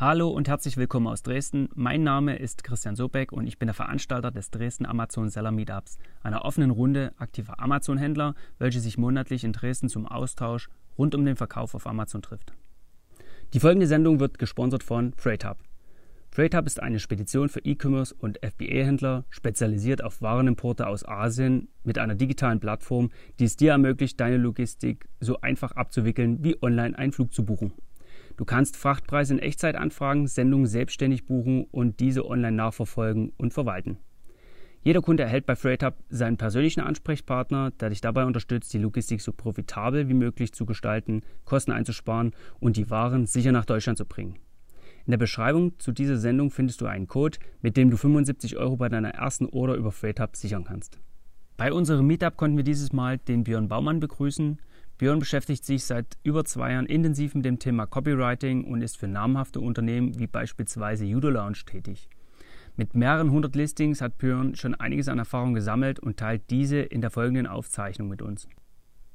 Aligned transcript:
Hallo 0.00 0.28
und 0.28 0.46
herzlich 0.46 0.76
willkommen 0.76 1.08
aus 1.08 1.24
Dresden. 1.24 1.70
Mein 1.74 2.04
Name 2.04 2.36
ist 2.36 2.62
Christian 2.62 2.94
Sobeck 2.94 3.32
und 3.32 3.48
ich 3.48 3.58
bin 3.58 3.66
der 3.66 3.74
Veranstalter 3.74 4.30
des 4.30 4.52
Dresden 4.52 4.86
Amazon 4.86 5.28
Seller 5.28 5.50
Meetups, 5.50 5.98
einer 6.22 6.44
offenen 6.44 6.70
Runde 6.70 7.12
aktiver 7.16 7.58
Amazon-Händler, 7.58 8.36
welche 8.60 8.78
sich 8.78 8.96
monatlich 8.96 9.42
in 9.42 9.52
Dresden 9.52 9.88
zum 9.88 10.06
Austausch 10.06 10.68
rund 10.96 11.16
um 11.16 11.24
den 11.24 11.34
Verkauf 11.34 11.74
auf 11.74 11.88
Amazon 11.88 12.22
trifft. 12.22 12.52
Die 13.54 13.58
folgende 13.58 13.88
Sendung 13.88 14.20
wird 14.20 14.38
gesponsert 14.38 14.84
von 14.84 15.14
FreightHub. 15.14 15.58
FreightHub 16.30 16.68
ist 16.68 16.80
eine 16.80 17.00
Spedition 17.00 17.48
für 17.48 17.64
E-Commerce 17.64 18.14
und 18.14 18.38
FBA-Händler, 18.38 19.24
spezialisiert 19.30 20.04
auf 20.04 20.22
Warenimporte 20.22 20.86
aus 20.86 21.04
Asien 21.04 21.70
mit 21.82 21.98
einer 21.98 22.14
digitalen 22.14 22.60
Plattform, 22.60 23.10
die 23.40 23.46
es 23.46 23.56
dir 23.56 23.72
ermöglicht, 23.72 24.20
deine 24.20 24.36
Logistik 24.36 25.08
so 25.18 25.40
einfach 25.40 25.72
abzuwickeln, 25.72 26.44
wie 26.44 26.56
online 26.62 26.96
einen 26.96 27.10
Flug 27.10 27.34
zu 27.34 27.44
buchen. 27.44 27.72
Du 28.38 28.44
kannst 28.44 28.76
Frachtpreise 28.76 29.34
in 29.34 29.40
Echtzeit 29.40 29.74
anfragen, 29.74 30.28
Sendungen 30.28 30.68
selbstständig 30.68 31.26
buchen 31.26 31.64
und 31.72 31.98
diese 31.98 32.24
online 32.24 32.56
nachverfolgen 32.56 33.32
und 33.36 33.52
verwalten. 33.52 33.98
Jeder 34.80 35.02
Kunde 35.02 35.24
erhält 35.24 35.44
bei 35.44 35.56
FreightHub 35.56 35.96
seinen 36.08 36.36
persönlichen 36.36 36.80
Ansprechpartner, 36.80 37.72
der 37.72 37.90
dich 37.90 38.00
dabei 38.00 38.24
unterstützt, 38.26 38.72
die 38.72 38.78
Logistik 38.78 39.22
so 39.22 39.32
profitabel 39.32 40.08
wie 40.08 40.14
möglich 40.14 40.52
zu 40.52 40.66
gestalten, 40.66 41.22
Kosten 41.44 41.72
einzusparen 41.72 42.30
und 42.60 42.76
die 42.76 42.90
Waren 42.90 43.26
sicher 43.26 43.50
nach 43.50 43.64
Deutschland 43.64 43.98
zu 43.98 44.06
bringen. 44.06 44.36
In 45.04 45.10
der 45.10 45.18
Beschreibung 45.18 45.76
zu 45.80 45.90
dieser 45.90 46.16
Sendung 46.16 46.52
findest 46.52 46.80
du 46.80 46.86
einen 46.86 47.08
Code, 47.08 47.38
mit 47.60 47.76
dem 47.76 47.90
du 47.90 47.96
75 47.96 48.56
Euro 48.56 48.76
bei 48.76 48.88
deiner 48.88 49.10
ersten 49.10 49.46
Order 49.46 49.74
über 49.74 49.90
FreightHub 49.90 50.36
sichern 50.36 50.62
kannst. 50.62 51.00
Bei 51.56 51.72
unserem 51.72 52.06
Meetup 52.06 52.36
konnten 52.36 52.56
wir 52.56 52.62
dieses 52.62 52.92
Mal 52.92 53.18
den 53.18 53.42
Björn 53.42 53.66
Baumann 53.66 53.98
begrüßen. 53.98 54.60
Björn 54.98 55.20
beschäftigt 55.20 55.64
sich 55.64 55.84
seit 55.84 56.18
über 56.24 56.44
zwei 56.44 56.72
Jahren 56.72 56.86
intensiv 56.86 57.36
mit 57.36 57.44
dem 57.44 57.60
Thema 57.60 57.86
Copywriting 57.86 58.64
und 58.64 58.82
ist 58.82 58.96
für 58.96 59.06
namhafte 59.06 59.60
Unternehmen 59.60 60.18
wie 60.18 60.26
beispielsweise 60.26 61.04
Judo 61.04 61.30
Lounge 61.30 61.58
tätig. 61.64 62.08
Mit 62.76 62.94
mehreren 62.94 63.30
hundert 63.30 63.54
Listings 63.54 64.00
hat 64.00 64.18
Björn 64.18 64.56
schon 64.56 64.74
einiges 64.74 65.08
an 65.08 65.20
Erfahrung 65.20 65.54
gesammelt 65.54 66.00
und 66.00 66.16
teilt 66.16 66.50
diese 66.50 66.78
in 66.78 67.00
der 67.00 67.10
folgenden 67.10 67.46
Aufzeichnung 67.46 68.08
mit 68.08 68.22
uns. 68.22 68.48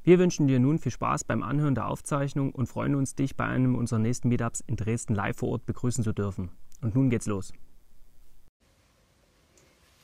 Wir 0.06 0.20
wünschen 0.20 0.48
dir 0.48 0.60
nun 0.60 0.80
viel 0.80 0.92
Spaß 0.92 1.26
beim 1.26 1.44
Anhören 1.44 1.76
der 1.76 1.88
Aufzeichnung 1.88 2.54
und 2.54 2.68
freuen 2.68 2.96
uns, 2.96 3.16
dich 3.16 3.36
bei 3.36 3.46
einem 3.46 3.76
unserer 3.76 4.00
nächsten 4.00 4.30
Meetups 4.30 4.62
in 4.66 4.78
Dresden 4.78 5.16
live 5.16 5.38
vor 5.38 5.50
Ort 5.50 5.66
begrüßen 5.66 6.04
zu 6.04 6.14
dürfen. 6.14 6.50
Und 6.82 6.96
nun 6.96 7.10
geht's 7.10 7.28
los. 7.28 7.52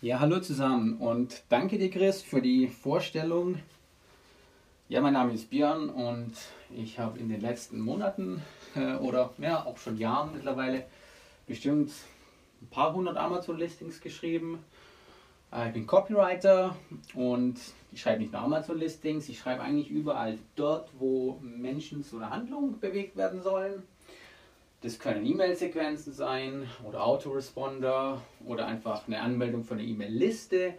Ja, 0.02 0.20
hallo 0.20 0.40
zusammen 0.40 0.98
und 0.98 1.44
danke 1.50 1.78
dir, 1.78 1.90
Chris, 1.90 2.22
für 2.22 2.42
die 2.42 2.68
Vorstellung 2.68 3.56
ja, 4.90 5.02
mein 5.02 5.14
Name 5.14 5.34
ist 5.34 5.52
Björn 5.52 5.92
und 5.92 6.34
ich 6.76 6.98
habe 6.98 7.20
in 7.20 7.30
den 7.30 7.42
letzten 7.42 7.80
Monaten 7.80 8.42
äh, 8.76 8.96
oder 8.96 9.32
ja, 9.38 9.64
auch 9.64 9.78
schon 9.78 10.00
Jahren 10.00 10.34
mittlerweile 10.34 10.84
bestimmt 11.46 11.92
ein 12.60 12.68
paar 12.70 12.92
hundert 12.96 13.16
Amazon-Listings 13.16 14.02
geschrieben. 14.02 14.66
Äh, 15.54 15.68
ich 15.68 15.74
bin 15.74 15.86
Copywriter 15.86 16.76
und 17.14 17.60
ich 17.92 18.02
schreibe 18.02 18.22
nicht 18.22 18.34
nur 18.34 18.42
Amazon-Listings, 18.42 19.30
ich 19.30 19.38
schreibe 19.38 19.62
eigentlich 19.62 19.92
überall 19.92 20.40
dort, 20.56 20.90
wo 20.98 21.38
Menschen 21.40 22.04
zu 22.04 22.18
einer 22.18 22.32
Handlung 22.32 22.80
bewegt 22.80 23.16
werden 23.16 23.44
sollen. 23.44 23.84
Das 24.82 24.98
können 24.98 25.24
E-Mail-Sequenzen 25.24 26.14
sein 26.14 26.68
oder 26.84 27.06
Autoresponder 27.06 28.24
oder 28.44 28.66
einfach 28.66 29.06
eine 29.06 29.22
Anmeldung 29.22 29.64
von 29.64 29.78
der 29.78 29.86
E-Mail-Liste 29.86 30.74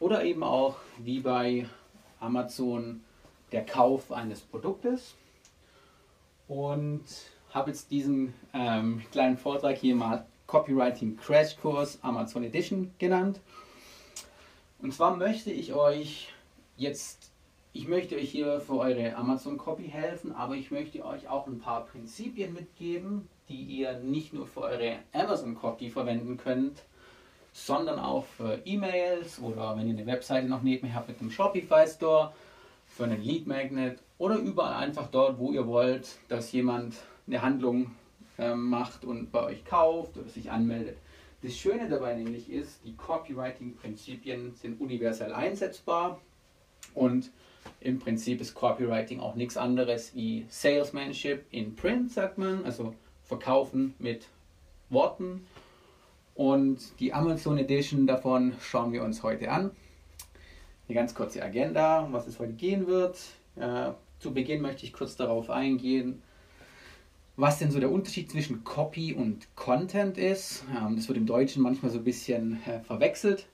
oder 0.00 0.24
eben 0.24 0.42
auch 0.42 0.78
wie 0.98 1.20
bei 1.20 1.68
Amazon 2.18 3.04
der 3.52 3.64
Kauf 3.64 4.10
eines 4.10 4.40
Produktes 4.40 5.14
und 6.48 7.04
habe 7.50 7.70
jetzt 7.70 7.90
diesen 7.90 8.34
ähm, 8.54 9.02
kleinen 9.12 9.36
Vortrag 9.36 9.76
hier 9.76 9.94
mal 9.94 10.26
Copywriting 10.46 11.16
Crash 11.16 11.56
Kurs 11.56 11.98
Amazon 12.02 12.44
Edition 12.44 12.92
genannt. 12.98 13.40
Und 14.80 14.92
zwar 14.92 15.16
möchte 15.16 15.50
ich 15.50 15.72
euch 15.74 16.32
jetzt, 16.76 17.30
ich 17.72 17.88
möchte 17.88 18.16
euch 18.16 18.30
hier 18.30 18.60
für 18.60 18.78
eure 18.78 19.14
Amazon 19.14 19.56
Copy 19.56 19.88
helfen, 19.88 20.34
aber 20.34 20.56
ich 20.56 20.70
möchte 20.70 21.04
euch 21.04 21.28
auch 21.28 21.46
ein 21.46 21.60
paar 21.60 21.86
Prinzipien 21.86 22.52
mitgeben, 22.52 23.28
die 23.48 23.62
ihr 23.62 23.98
nicht 23.98 24.32
nur 24.32 24.46
für 24.46 24.62
eure 24.62 24.96
Amazon 25.12 25.54
Copy 25.54 25.90
verwenden 25.90 26.36
könnt, 26.36 26.82
sondern 27.52 27.98
auch 27.98 28.24
für 28.24 28.60
E-Mails 28.64 29.40
oder 29.40 29.76
wenn 29.76 29.88
ihr 29.88 29.94
eine 29.94 30.06
Webseite 30.06 30.48
noch 30.48 30.62
nebenher 30.62 30.96
habt 30.96 31.08
mit 31.08 31.20
einem 31.20 31.30
Shopify 31.30 31.86
Store 31.86 32.32
für 32.94 33.04
einen 33.04 33.22
Lead 33.22 33.46
Magnet 33.46 34.02
oder 34.18 34.36
überall 34.36 34.74
einfach 34.74 35.08
dort, 35.08 35.38
wo 35.38 35.50
ihr 35.50 35.66
wollt, 35.66 36.18
dass 36.28 36.52
jemand 36.52 36.96
eine 37.26 37.40
Handlung 37.40 37.92
äh, 38.38 38.54
macht 38.54 39.04
und 39.04 39.32
bei 39.32 39.42
euch 39.42 39.64
kauft 39.64 40.16
oder 40.18 40.28
sich 40.28 40.50
anmeldet. 40.50 40.98
Das 41.42 41.56
Schöne 41.56 41.88
dabei 41.88 42.14
nämlich 42.14 42.50
ist, 42.50 42.84
die 42.84 42.94
Copywriting-Prinzipien 42.94 44.54
sind 44.54 44.80
universell 44.80 45.32
einsetzbar 45.32 46.20
und 46.94 47.30
im 47.80 47.98
Prinzip 47.98 48.40
ist 48.40 48.54
Copywriting 48.54 49.20
auch 49.20 49.34
nichts 49.36 49.56
anderes 49.56 50.14
wie 50.14 50.44
Salesmanship 50.48 51.46
in 51.50 51.74
Print, 51.74 52.12
sagt 52.12 52.38
man, 52.38 52.64
also 52.64 52.94
Verkaufen 53.24 53.94
mit 53.98 54.26
Worten. 54.90 55.46
Und 56.34 56.78
die 57.00 57.12
Amazon 57.12 57.58
Edition 57.58 58.06
davon 58.06 58.54
schauen 58.60 58.92
wir 58.92 59.02
uns 59.02 59.22
heute 59.22 59.50
an 59.50 59.70
eine 60.88 60.94
ganz 60.94 61.14
kurze 61.14 61.42
Agenda, 61.42 62.00
um 62.00 62.12
was 62.12 62.26
es 62.26 62.38
heute 62.38 62.52
gehen 62.52 62.86
wird. 62.86 63.18
Äh, 63.56 63.92
zu 64.18 64.32
Beginn 64.32 64.62
möchte 64.62 64.84
ich 64.84 64.92
kurz 64.92 65.16
darauf 65.16 65.50
eingehen, 65.50 66.22
was 67.36 67.58
denn 67.58 67.70
so 67.70 67.80
der 67.80 67.90
Unterschied 67.90 68.30
zwischen 68.30 68.62
Copy 68.64 69.14
und 69.14 69.54
Content 69.56 70.18
ist. 70.18 70.64
Ähm, 70.76 70.96
das 70.96 71.08
wird 71.08 71.18
im 71.18 71.26
Deutschen 71.26 71.62
manchmal 71.62 71.90
so 71.90 71.98
ein 71.98 72.04
bisschen 72.04 72.62
äh, 72.66 72.80
verwechselt. 72.80 73.46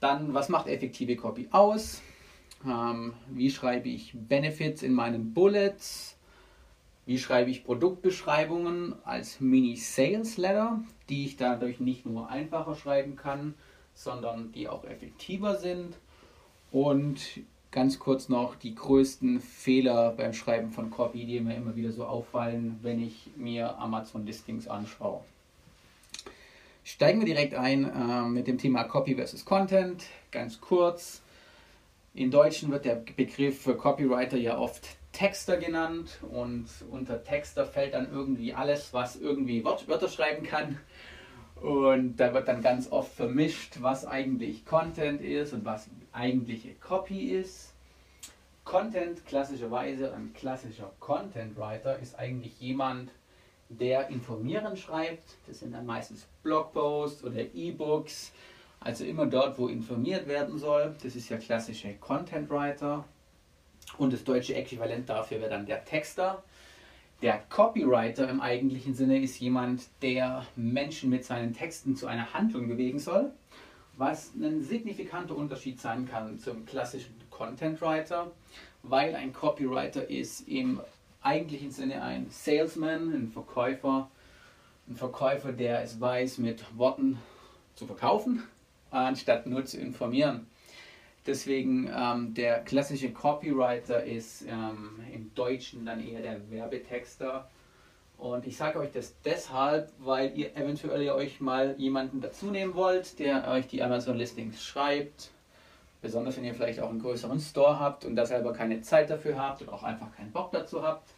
Dann, 0.00 0.34
was 0.34 0.48
macht 0.48 0.66
effektive 0.66 1.16
Copy 1.16 1.48
aus? 1.50 2.02
Ähm, 2.66 3.14
wie 3.30 3.50
schreibe 3.50 3.88
ich 3.88 4.12
Benefits 4.14 4.82
in 4.82 4.92
meinen 4.92 5.32
Bullets? 5.34 6.16
Wie 7.06 7.18
schreibe 7.18 7.50
ich 7.50 7.64
Produktbeschreibungen 7.64 8.94
als 9.04 9.40
Mini-Sales-Letter, 9.40 10.82
die 11.10 11.26
ich 11.26 11.36
dadurch 11.36 11.78
nicht 11.78 12.06
nur 12.06 12.30
einfacher 12.30 12.74
schreiben 12.74 13.16
kann, 13.16 13.54
sondern 13.92 14.52
die 14.52 14.68
auch 14.68 14.84
effektiver 14.84 15.56
sind? 15.56 15.98
Und 16.74 17.20
ganz 17.70 18.00
kurz 18.00 18.28
noch 18.28 18.56
die 18.56 18.74
größten 18.74 19.40
Fehler 19.40 20.10
beim 20.10 20.32
Schreiben 20.32 20.72
von 20.72 20.90
Copy, 20.90 21.24
die 21.24 21.38
mir 21.38 21.54
immer 21.54 21.76
wieder 21.76 21.92
so 21.92 22.04
auffallen, 22.04 22.80
wenn 22.82 23.00
ich 23.00 23.30
mir 23.36 23.78
Amazon-Listings 23.78 24.66
anschaue. 24.66 25.20
Steigen 26.82 27.20
wir 27.20 27.26
direkt 27.26 27.54
ein 27.54 27.84
äh, 27.84 28.22
mit 28.22 28.48
dem 28.48 28.58
Thema 28.58 28.82
Copy 28.82 29.14
versus 29.14 29.44
Content. 29.44 30.02
Ganz 30.32 30.60
kurz. 30.60 31.22
In 32.12 32.32
Deutschen 32.32 32.72
wird 32.72 32.86
der 32.86 32.96
Begriff 32.96 33.62
für 33.62 33.76
Copywriter 33.76 34.36
ja 34.36 34.58
oft 34.58 34.96
Texter 35.12 35.58
genannt 35.58 36.18
und 36.32 36.66
unter 36.90 37.22
Texter 37.22 37.66
fällt 37.66 37.94
dann 37.94 38.10
irgendwie 38.12 38.52
alles, 38.52 38.92
was 38.92 39.14
irgendwie 39.14 39.64
Wörter 39.64 40.08
schreiben 40.08 40.44
kann. 40.44 40.80
Und 41.64 42.16
da 42.16 42.34
wird 42.34 42.46
dann 42.46 42.60
ganz 42.60 42.92
oft 42.92 43.14
vermischt, 43.14 43.78
was 43.80 44.06
eigentlich 44.06 44.66
Content 44.66 45.22
ist 45.22 45.54
und 45.54 45.64
was 45.64 45.88
eigentliche 46.12 46.74
Copy 46.74 47.30
ist. 47.30 47.72
Content 48.64 49.24
klassischerweise, 49.24 50.12
ein 50.12 50.34
klassischer 50.34 50.92
Content 51.00 51.56
Writer 51.56 51.98
ist 52.00 52.18
eigentlich 52.18 52.60
jemand, 52.60 53.12
der 53.70 54.08
informieren 54.08 54.76
schreibt. 54.76 55.24
Das 55.46 55.60
sind 55.60 55.72
dann 55.72 55.86
meistens 55.86 56.26
Blogposts 56.42 57.24
oder 57.24 57.40
E-Books. 57.54 58.32
Also 58.80 59.06
immer 59.06 59.24
dort, 59.24 59.58
wo 59.58 59.68
informiert 59.68 60.28
werden 60.28 60.58
soll. 60.58 60.94
Das 61.02 61.16
ist 61.16 61.30
ja 61.30 61.38
klassische 61.38 61.94
Content 61.94 62.50
Writer. 62.50 63.06
Und 63.96 64.12
das 64.12 64.22
deutsche 64.22 64.54
Äquivalent 64.54 65.08
dafür 65.08 65.40
wäre 65.40 65.48
dann 65.48 65.64
der 65.64 65.82
Texter. 65.82 66.42
Der 67.24 67.38
Copywriter 67.48 68.28
im 68.28 68.40
eigentlichen 68.40 68.94
Sinne 68.94 69.18
ist 69.18 69.40
jemand, 69.40 69.82
der 70.02 70.46
Menschen 70.54 71.10
mit 71.10 71.24
seinen 71.24 71.52
Texten 71.52 71.96
zu 71.96 72.06
einer 72.06 72.32
Handlung 72.32 72.68
bewegen 72.68 73.00
soll 73.00 73.32
was 73.96 74.32
ein 74.34 74.62
signifikanter 74.62 75.36
Unterschied 75.36 75.80
sein 75.80 76.08
kann 76.08 76.38
zum 76.38 76.66
klassischen 76.66 77.14
Content 77.30 77.80
Writer, 77.80 78.30
weil 78.82 79.14
ein 79.14 79.32
Copywriter 79.32 80.08
ist 80.08 80.48
im 80.48 80.80
eigentlichen 81.22 81.70
Sinne 81.70 82.02
ein 82.02 82.26
Salesman, 82.30 83.12
ein 83.14 83.28
Verkäufer, 83.28 84.10
ein 84.88 84.96
Verkäufer, 84.96 85.52
der 85.52 85.82
es 85.82 86.00
weiß, 86.00 86.38
mit 86.38 86.64
Worten 86.76 87.18
zu 87.74 87.86
verkaufen, 87.86 88.42
anstatt 88.90 89.46
nur 89.46 89.64
zu 89.64 89.78
informieren. 89.78 90.46
Deswegen 91.26 91.90
ähm, 91.94 92.34
der 92.34 92.60
klassische 92.60 93.12
Copywriter 93.12 94.04
ist 94.04 94.42
ähm, 94.42 95.00
im 95.12 95.34
Deutschen 95.34 95.86
dann 95.86 96.06
eher 96.06 96.20
der 96.20 96.50
Werbetexter 96.50 97.48
und 98.16 98.46
ich 98.46 98.56
sage 98.56 98.78
euch 98.78 98.92
das 98.92 99.14
deshalb, 99.22 99.92
weil 99.98 100.36
ihr 100.38 100.56
eventuell 100.56 101.10
euch 101.10 101.40
mal 101.40 101.74
jemanden 101.78 102.20
dazu 102.20 102.46
nehmen 102.46 102.74
wollt, 102.74 103.18
der 103.18 103.48
euch 103.48 103.66
die 103.66 103.82
Amazon-Listings 103.82 104.64
schreibt. 104.64 105.30
Besonders 106.00 106.36
wenn 106.36 106.44
ihr 106.44 106.54
vielleicht 106.54 106.80
auch 106.80 106.90
einen 106.90 107.00
größeren 107.00 107.40
Store 107.40 107.80
habt 107.80 108.04
und 108.04 108.14
da 108.14 108.26
selber 108.26 108.52
keine 108.52 108.82
Zeit 108.82 109.10
dafür 109.10 109.38
habt 109.38 109.62
und 109.62 109.68
auch 109.70 109.82
einfach 109.82 110.14
keinen 110.14 110.32
Bock 110.32 110.52
dazu 110.52 110.82
habt. 110.82 111.10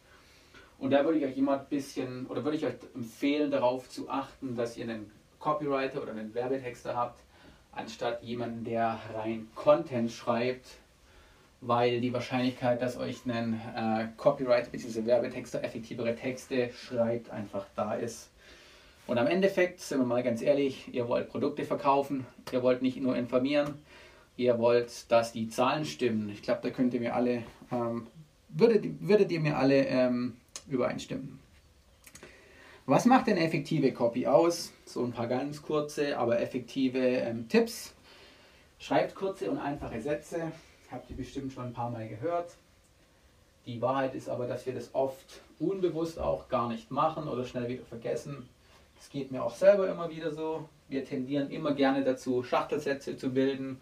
Und 0.79 0.91
da 0.91 1.05
würde 1.05 1.19
ich 1.19 1.25
euch 1.25 1.37
ein 1.37 1.67
bisschen, 1.69 2.27
oder 2.27 2.45
würde 2.45 2.57
ich 2.57 2.67
euch 2.67 2.75
empfehlen, 2.95 3.51
darauf 3.51 3.89
zu 3.89 4.09
achten, 4.09 4.55
dass 4.55 4.77
ihr 4.77 4.85
einen 4.85 5.11
Copywriter 5.39 6.03
oder 6.03 6.13
einen 6.13 6.35
Werbetexter 6.35 6.97
habt, 6.97 7.21
anstatt 7.77 8.23
jemanden, 8.23 8.65
der 8.65 8.99
rein 9.15 9.49
Content 9.55 10.11
schreibt, 10.11 10.67
weil 11.61 12.01
die 12.01 12.13
Wahrscheinlichkeit, 12.13 12.83
dass 12.83 12.97
euch 12.97 13.25
ein 13.27 13.61
äh, 13.75 14.09
Copywriter 14.17 14.71
bzw. 14.71 15.07
Werbetexter 15.07 15.63
effektivere 15.63 16.15
Texte 16.15 16.71
schreibt, 16.73 17.31
einfach 17.31 17.67
da 17.75 17.95
ist. 17.95 18.31
Und 19.07 19.19
am 19.19 19.27
Endeffekt, 19.27 19.81
sind 19.81 19.99
wir 19.99 20.07
mal 20.07 20.23
ganz 20.23 20.43
ehrlich, 20.43 20.93
ihr 20.93 21.09
wollt 21.09 21.29
Produkte 21.29 21.65
verkaufen, 21.65 22.27
ihr 22.53 22.63
wollt 22.63 22.83
nicht 22.83 23.01
nur 23.01 23.17
informieren, 23.17 23.75
ihr 24.37 24.59
wollt, 24.59 25.11
dass 25.11 25.33
die 25.33 25.49
Zahlen 25.49 25.85
stimmen. 25.85 26.29
Ich 26.31 26.43
glaube, 26.43 26.61
da 26.63 26.71
könnt 26.71 26.93
ihr 26.95 27.01
mir 27.01 27.15
alle, 27.15 27.45
ähm, 27.71 28.09
würdet, 28.49 28.85
würdet 29.01 29.31
ihr 29.31 29.41
mir 29.41 29.57
alle 29.57 29.87
ähm, 29.87 30.37
übereinstimmen. 30.69 31.39
Was 32.87 33.05
macht 33.05 33.29
denn 33.29 33.37
effektive 33.37 33.93
Copy 33.93 34.27
aus? 34.27 34.73
So 34.89 35.05
ein 35.05 35.11
paar 35.11 35.27
ganz 35.27 35.63
kurze, 35.63 36.17
aber 36.17 36.41
effektive 36.41 37.01
ähm, 37.01 37.49
Tipps. 37.49 37.93
Schreibt 38.79 39.17
kurze 39.17 39.51
und 39.51 39.59
einfache 39.59 40.01
Sätze. 40.01 40.53
Habt 40.93 41.11
ihr 41.11 41.17
bestimmt 41.17 41.53
schon 41.53 41.65
ein 41.65 41.73
paar 41.73 41.91
Mal 41.91 42.09
gehört. 42.09 42.53
Die 43.67 43.83
Wahrheit 43.83 44.15
ist 44.15 44.29
aber, 44.29 44.47
dass 44.47 44.65
wir 44.65 44.75
das 44.75 44.95
oft 44.95 45.41
unbewusst 45.59 46.21
auch 46.21 46.49
gar 46.49 46.69
nicht 46.69 46.93
machen 46.93 47.27
oder 47.27 47.45
schnell 47.45 47.69
wieder 47.69 47.85
vergessen. 47.85 48.49
Es 49.01 49.11
geht 49.11 49.33
mir 49.33 49.43
auch 49.43 49.57
selber 49.57 49.89
immer 49.89 50.09
wieder 50.09 50.31
so. 50.31 50.69
Wir 50.89 51.05
tendieren 51.05 51.51
immer 51.51 51.75
gerne 51.75 52.05
dazu, 52.05 52.45
Schachtelsätze 52.45 53.17
zu 53.17 53.31
bilden 53.31 53.81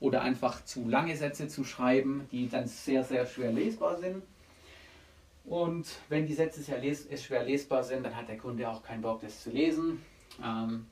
oder 0.00 0.22
einfach 0.22 0.64
zu 0.64 0.88
lange 0.88 1.16
Sätze 1.16 1.46
zu 1.46 1.62
schreiben, 1.62 2.26
die 2.32 2.48
dann 2.48 2.66
sehr, 2.66 3.04
sehr 3.04 3.26
schwer 3.26 3.52
lesbar 3.52 3.96
sind. 3.96 4.24
Und 5.44 5.86
wenn 6.08 6.26
die 6.26 6.34
Sätze 6.34 6.62
sehr 6.62 6.78
les 6.78 7.06
schwer 7.22 7.44
lesbar 7.44 7.84
sind, 7.84 8.04
dann 8.04 8.16
hat 8.16 8.28
der 8.28 8.38
Kunde 8.38 8.68
auch 8.68 8.82
keinen 8.82 9.02
Bock, 9.02 9.20
das 9.20 9.40
zu 9.40 9.50
lesen. 9.50 10.04
Ähm, 10.42 10.86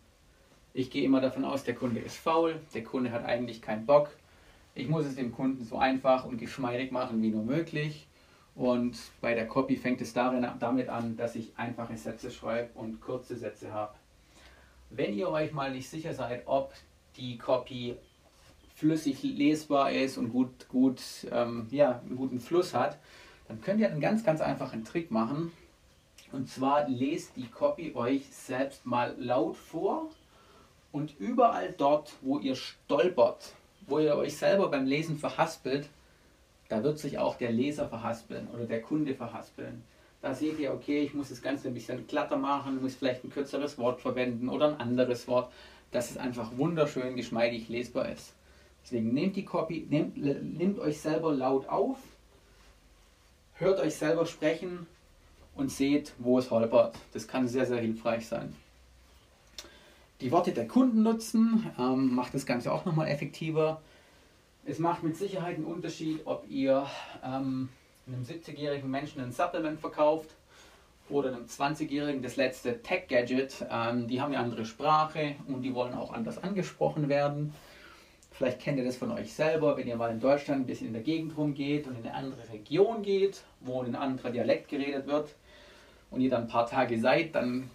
ich 0.73 0.91
gehe 0.91 1.05
immer 1.05 1.21
davon 1.21 1.45
aus, 1.45 1.65
der 1.65 1.75
Kunde 1.75 2.01
ist 2.01 2.17
faul, 2.17 2.61
der 2.75 2.85
Kunde 2.85 3.11
hat 3.11 3.25
eigentlich 3.25 3.61
keinen 3.61 3.87
Bock. 3.87 4.11
Ich 4.75 4.89
muss 4.89 5.05
es 5.05 5.17
dem 5.17 5.33
Kunden 5.33 5.65
so 5.65 5.77
einfach 5.79 6.25
und 6.25 6.39
geschmeidig 6.39 6.93
machen 6.93 7.23
wie 7.23 7.31
nur 7.31 7.45
möglich. 7.45 8.07
Und 8.55 8.99
bei 9.21 9.35
der 9.35 9.47
Copy 9.47 9.77
fängt 9.77 10.01
es 10.01 10.13
darin, 10.13 10.47
damit 10.59 10.89
an, 10.89 11.17
dass 11.17 11.35
ich 11.35 11.53
einfache 11.57 11.97
Sätze 11.97 12.31
schreibe 12.31 12.71
und 12.75 13.01
kurze 13.01 13.37
Sätze 13.37 13.73
habe. 13.73 13.95
Wenn 14.91 15.15
ihr 15.17 15.29
euch 15.29 15.53
mal 15.53 15.73
nicht 15.73 15.89
sicher 15.89 16.15
seid, 16.15 16.43
ob 16.47 16.73
die 17.17 17.39
Copy 17.39 17.97
flüssig 18.75 19.23
lesbar 19.23 19.93
ist 19.93 20.19
und 20.19 20.31
gut, 20.31 20.69
gut, 20.69 21.01
ähm, 21.31 21.67
ja, 21.71 22.01
einen 22.01 22.17
guten 22.17 22.41
Fluss 22.41 22.75
hat, 22.75 22.99
dann 23.49 23.61
könnt 23.61 23.81
ihr 23.81 23.91
einen 23.91 24.01
ganz, 24.01 24.25
ganz 24.25 24.41
einfachen 24.41 24.85
Trick 24.85 25.11
machen. 25.11 25.53
Und 26.33 26.49
zwar 26.49 26.89
lest 26.89 27.37
die 27.37 27.49
Copy 27.49 27.95
euch 27.95 28.23
selbst 28.31 28.87
mal 28.87 29.15
laut 29.19 29.57
vor 29.57 30.11
und 30.93 31.19
überall 31.19 31.75
dort, 31.77 32.13
wo 32.21 32.39
ihr 32.39 32.57
stolpert, 32.57 33.53
wo 33.87 33.99
ihr 33.99 34.15
euch 34.17 34.37
selber 34.37 34.69
beim 34.69 34.87
Lesen 34.87 35.19
verhaspelt, 35.19 35.89
da 36.69 36.85
wird 36.85 36.99
sich 36.99 37.19
auch 37.19 37.37
der 37.37 37.51
Leser 37.51 37.89
verhaspeln 37.89 38.49
oder 38.55 38.65
der 38.65 38.81
Kunde 38.81 39.15
verhaspeln. 39.15 39.83
Da 40.23 40.35
seht 40.35 40.59
ihr, 40.59 40.73
okay, 40.73 41.03
ich 41.03 41.15
muss 41.15 41.31
das 41.31 41.43
Ganze 41.43 41.69
ein 41.69 41.75
bisschen 41.75 42.07
glatter 42.07 42.37
machen, 42.37 42.81
muss 42.81 42.95
vielleicht 42.95 43.25
ein 43.25 43.31
kürzeres 43.31 43.79
Wort 43.79 44.01
verwenden 44.01 44.49
oder 44.49 44.69
ein 44.69 44.81
anderes 44.81 45.27
Wort, 45.27 45.51
dass 45.91 46.11
es 46.11 46.17
einfach 46.19 46.57
wunderschön 46.57 47.17
geschmeidig 47.17 47.69
lesbar 47.69 48.11
ist. 48.11 48.35
Deswegen 48.85 49.13
nehmt 49.13 49.35
die 49.35 49.45
Copy, 49.45 49.87
nehmt, 49.91 50.17
nehmt 50.17 50.79
euch 50.79 51.01
selber 51.01 51.33
laut 51.33 51.69
auf 51.69 51.99
hört 53.61 53.79
euch 53.79 53.95
selber 53.95 54.27
sprechen 54.27 54.87
und 55.61 55.71
seht, 55.71 56.15
wo 56.19 56.39
es 56.39 56.51
holpert. 56.51 56.97
Das 57.13 57.29
kann 57.29 57.47
sehr, 57.47 57.67
sehr 57.67 57.79
hilfreich 57.79 58.27
sein. 58.27 58.57
Die 60.21 60.33
Worte 60.33 60.53
der 60.53 60.67
Kunden 60.67 61.03
nutzen 61.03 61.71
ähm, 61.79 62.15
macht 62.15 62.35
das 62.35 62.47
Ganze 62.47 62.73
auch 62.73 62.85
nochmal 62.85 63.09
effektiver. 63.09 63.81
Es 64.65 64.79
macht 64.79 65.03
mit 65.03 65.17
Sicherheit 65.17 65.57
einen 65.57 65.67
Unterschied, 65.67 66.21
ob 66.25 66.45
ihr 66.49 66.87
ähm, 67.25 67.69
einem 68.07 68.23
70-jährigen 68.23 68.91
Menschen 68.91 69.23
ein 69.23 69.33
Supplement 69.33 69.81
verkauft 69.81 70.31
oder 71.09 71.29
einem 71.29 71.45
20-jährigen 71.45 72.23
das 72.23 72.37
letzte 72.37 72.83
Tech-Gadget. 72.83 73.67
Ähm, 73.71 74.09
die 74.09 74.21
haben 74.21 74.35
eine 74.35 74.43
andere 74.43 74.65
Sprache 74.65 75.37
und 75.47 75.63
die 75.63 75.75
wollen 75.75 75.95
auch 75.95 76.13
anders 76.13 76.43
angesprochen 76.43 77.09
werden. 77.09 77.53
Vielleicht 78.31 78.61
kennt 78.61 78.79
ihr 78.79 78.85
das 78.85 78.97
von 78.97 79.11
euch 79.11 79.33
selber, 79.35 79.77
wenn 79.77 79.87
ihr 79.87 79.97
mal 79.97 80.11
in 80.11 80.21
Deutschland 80.21 80.63
ein 80.63 80.67
bisschen 80.67 80.87
in 80.87 80.95
der 80.95 81.03
Gegend 81.03 81.37
rumgeht 81.37 81.87
und 81.87 81.99
in 81.99 82.07
eine 82.07 82.15
andere 82.15 82.49
Region 82.51 83.03
geht, 83.03 83.43
wo 83.61 83.83
ein 83.83 83.95
anderer 83.95 84.31
Dialekt 84.31 84.69
geredet 84.69 85.07
wird 85.07 85.35
und 86.11 86.21
ihr 86.21 86.31
dann 86.31 86.43
ein 86.43 86.49
paar 86.49 86.67
Tage 86.67 86.99
seid, 86.99 87.35
dann 87.35 87.71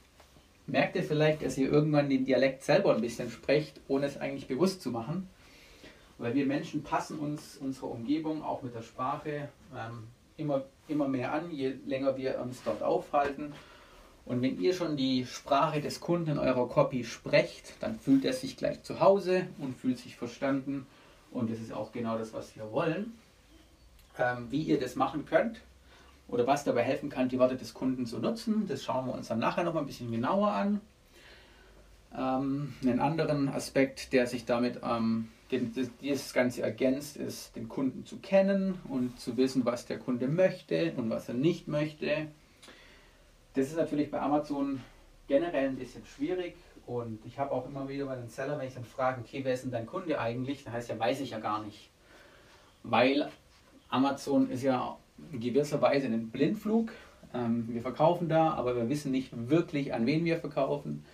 merkt 0.68 0.96
ihr 0.96 1.04
vielleicht, 1.04 1.44
dass 1.44 1.58
ihr 1.58 1.72
irgendwann 1.72 2.10
den 2.10 2.26
Dialekt 2.26 2.64
selber 2.64 2.94
ein 2.94 3.02
bisschen 3.02 3.30
sprecht, 3.30 3.80
ohne 3.88 4.08
es 4.08 4.18
eigentlich 4.18 4.48
bewusst 4.48 4.82
zu 4.82 4.92
machen. 4.92 5.30
Weil 6.18 6.34
wir 6.34 6.46
Menschen 6.46 6.84
passen 6.84 7.20
uns 7.20 7.58
unserer 7.58 7.92
Umgebung 7.92 8.44
auch 8.44 8.62
mit 8.62 8.74
der 8.74 8.82
Sprache 8.82 9.50
ähm, 9.76 10.08
immer, 10.38 10.64
immer 10.88 11.08
mehr 11.08 11.34
an, 11.34 11.52
je 11.52 11.76
länger 11.86 12.18
wir 12.18 12.40
uns 12.40 12.64
dort 12.64 12.84
aufhalten. 12.84 13.54
Und 14.26 14.42
wenn 14.42 14.60
ihr 14.60 14.74
schon 14.74 14.98
die 14.98 15.26
Sprache 15.26 15.82
des 15.82 16.00
Kunden 16.00 16.32
in 16.32 16.40
eurer 16.40 16.68
Copy 16.68 17.04
sprecht, 17.04 17.74
dann 17.80 18.00
fühlt 18.00 18.26
er 18.26 18.34
sich 18.34 18.58
gleich 18.58 18.82
zu 18.82 19.00
Hause 19.00 19.48
und 19.60 19.78
fühlt 19.78 20.00
sich 20.00 20.16
verstanden. 20.16 20.88
Und 21.32 21.52
das 21.52 21.60
ist 21.60 21.74
auch 21.74 21.92
genau 21.92 22.18
das, 22.18 22.34
was 22.34 22.56
wir 22.56 22.72
wollen. 22.72 23.14
Ähm, 24.18 24.48
wie 24.50 24.64
ihr 24.64 24.80
das 24.80 24.96
machen 24.96 25.26
könnt 25.26 25.60
oder 26.28 26.48
was 26.48 26.64
dabei 26.64 26.84
helfen 26.84 27.10
kann, 27.10 27.30
die 27.30 27.40
Worte 27.40 27.56
des 27.56 27.74
Kunden 27.74 28.06
zu 28.06 28.20
nutzen, 28.20 28.68
das 28.68 28.84
schauen 28.84 29.08
wir 29.08 29.14
uns 29.14 29.28
dann 29.28 29.40
nachher 29.40 29.64
noch 29.64 29.74
mal 29.74 29.82
ein 29.82 29.86
bisschen 29.86 30.12
genauer 30.12 30.50
an. 30.50 30.82
Ähm, 32.18 32.74
einen 32.82 33.00
anderen 33.00 33.50
Aspekt, 33.50 34.14
der 34.14 34.26
sich 34.26 34.46
damit 34.46 34.80
ähm, 34.84 35.30
den, 35.52 35.74
dieses 36.02 36.34
Ganze 36.34 36.62
ergänzt, 36.62 37.18
ist, 37.18 37.56
den 37.56 37.70
Kunden 37.70 38.06
zu 38.06 38.18
kennen 38.18 38.80
und 38.90 39.20
zu 39.20 39.38
wissen, 39.38 39.66
was 39.66 39.86
der 39.86 40.00
Kunde 40.00 40.28
möchte 40.28 40.94
und 40.98 41.10
was 41.10 41.28
er 41.28 41.36
nicht 41.36 41.68
möchte. 41.68 42.28
Das 43.54 43.68
ist 43.68 43.78
natürlich 43.78 44.12
bei 44.12 44.20
Amazon 44.20 44.82
generell 45.28 45.70
ein 45.70 45.78
bisschen 45.78 46.06
schwierig 46.06 46.56
und 46.86 47.20
ich 47.26 47.40
habe 47.40 47.52
auch 47.52 47.66
immer 47.68 47.88
wieder 47.88 48.06
bei 48.06 48.16
den 48.16 48.30
Seller, 48.30 48.58
wenn 48.60 48.68
ich 48.68 48.74
dann 48.74 48.86
frage, 48.86 49.22
okay, 49.22 49.44
wer 49.44 49.54
ist 49.54 49.64
denn 49.64 49.72
dein 49.72 49.86
Kunde 49.86 50.20
eigentlich? 50.20 50.64
Dann 50.64 50.74
heißt 50.74 50.90
ja, 50.90 51.00
weiß 51.00 51.20
ich 51.22 51.32
ja 51.32 51.40
gar 51.40 51.64
nicht. 51.64 51.90
Weil 52.84 53.30
Amazon 53.90 54.50
ist 54.50 54.64
ja 54.64 54.98
in 55.32 55.40
gewisser 55.40 55.82
Weise 55.82 56.08
ein 56.08 56.30
Blindflug. 56.30 56.92
Ähm, 57.34 57.68
wir 57.70 57.82
verkaufen 57.82 58.30
da, 58.30 58.52
aber 58.54 58.76
wir 58.76 58.90
wissen 58.90 59.12
nicht 59.12 59.32
wirklich, 59.50 59.94
an 59.94 60.06
wen 60.06 60.26
wir 60.26 60.38
verkaufen. 60.38 61.06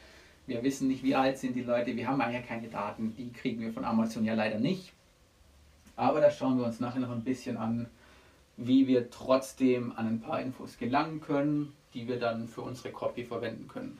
Wir 0.48 0.63
wissen 0.63 0.88
nicht, 0.88 1.03
wie 1.03 1.15
alt 1.15 1.38
sind 1.38 1.55
die 1.55 1.62
Leute. 1.62 1.96
Wir 1.96 2.08
haben 2.08 2.20
ja 2.20 2.41
keine 2.41 2.67
Daten. 2.67 3.15
Die 3.17 3.31
kriegen 3.31 3.62
wir 3.62 3.72
von 3.72 3.86
Amazon 3.86 4.25
ja 4.25 4.34
leider 4.34 4.60
nicht. 4.60 4.93
Aber 5.96 6.20
da 6.20 6.31
schauen 6.31 6.58
wir 6.58 6.65
uns 6.65 6.79
nachher 6.79 7.00
noch 7.00 7.12
ein 7.12 7.24
bisschen 7.24 7.58
an, 7.58 7.88
wie 8.58 8.88
wir 8.88 9.10
trotzdem 9.10 9.93
an 9.96 10.08
ein 10.08 10.20
paar 10.20 10.41
Infos 10.41 10.77
gelangen 10.77 11.22
können 11.22 11.74
die 11.93 12.08
wir 12.08 12.20
dann 12.20 12.48
für 12.48 12.62
unsere 12.62 12.91
Copy 12.91 13.24
verwenden 13.24 13.67
können. 13.67 13.98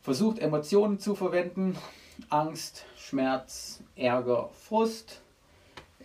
Versucht 0.00 0.38
Emotionen 0.38 0.98
zu 0.98 1.14
verwenden, 1.14 1.76
Angst, 2.28 2.84
Schmerz, 2.96 3.82
Ärger, 3.96 4.50
Frust. 4.50 5.22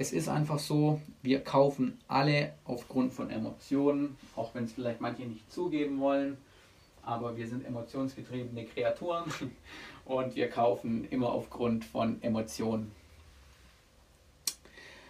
Es 0.01 0.13
ist 0.13 0.29
einfach 0.29 0.59
so, 0.59 1.01
wir 1.21 1.43
kaufen 1.43 1.99
alle 2.07 2.53
aufgrund 2.63 3.11
von 3.11 3.29
Emotionen, 3.29 4.17
auch 4.33 4.55
wenn 4.55 4.63
es 4.63 4.71
vielleicht 4.71 5.01
manche 5.01 5.23
nicht 5.23 5.51
zugeben 5.51 5.99
wollen, 5.99 6.37
aber 7.03 7.35
wir 7.35 7.45
sind 7.45 7.65
emotionsgetriebene 7.65 8.63
Kreaturen 8.63 9.25
und 10.05 10.37
wir 10.37 10.49
kaufen 10.49 11.05
immer 11.09 11.33
aufgrund 11.33 11.83
von 11.83 12.21
Emotionen. 12.21 12.93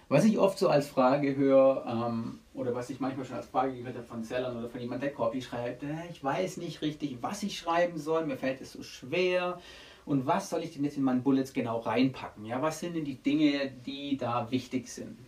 Was 0.07 0.25
ich 0.25 0.39
oft 0.39 0.57
so 0.57 0.69
als 0.69 0.87
Frage 0.87 1.35
höre, 1.35 1.85
ähm, 1.85 2.39
oder 2.55 2.73
was 2.73 2.89
ich 2.89 2.99
manchmal 2.99 3.27
schon 3.27 3.37
als 3.37 3.45
Frage 3.45 3.75
gehört 3.75 3.95
habe 3.95 4.07
von 4.07 4.23
Sellern 4.23 4.57
oder 4.57 4.69
von 4.69 4.81
jemandem, 4.81 5.09
der 5.09 5.15
Copy 5.15 5.39
schreibt, 5.39 5.83
äh, 5.83 6.07
ich 6.09 6.23
weiß 6.23 6.57
nicht 6.57 6.81
richtig, 6.81 7.19
was 7.21 7.43
ich 7.43 7.59
schreiben 7.59 7.99
soll, 7.99 8.25
mir 8.25 8.37
fällt 8.37 8.59
es 8.59 8.73
so 8.73 8.81
schwer. 8.81 9.61
Und 10.09 10.25
was 10.25 10.49
soll 10.49 10.63
ich 10.63 10.73
denn 10.73 10.83
jetzt 10.83 10.97
in 10.97 11.03
meinen 11.03 11.21
Bullets 11.21 11.53
genau 11.53 11.81
reinpacken? 11.81 12.43
Ja, 12.43 12.63
was 12.63 12.79
sind 12.79 12.95
denn 12.95 13.05
die 13.05 13.21
Dinge, 13.21 13.71
die 13.85 14.17
da 14.17 14.49
wichtig 14.49 14.89
sind? 14.89 15.19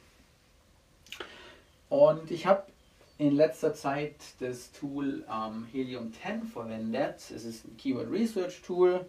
Und 1.88 2.32
ich 2.32 2.48
habe 2.48 2.64
in 3.20 3.36
letzter 3.36 3.76
Zeit 3.76 4.16
das 4.40 4.72
Tool 4.72 5.24
ähm, 5.32 5.68
Helium 5.72 6.12
10 6.12 6.46
verwendet. 6.46 7.18
Es 7.18 7.46
ist 7.46 7.64
ein 7.64 7.78
Keyword 7.78 8.10
Research 8.10 8.64
Tool. 8.64 9.06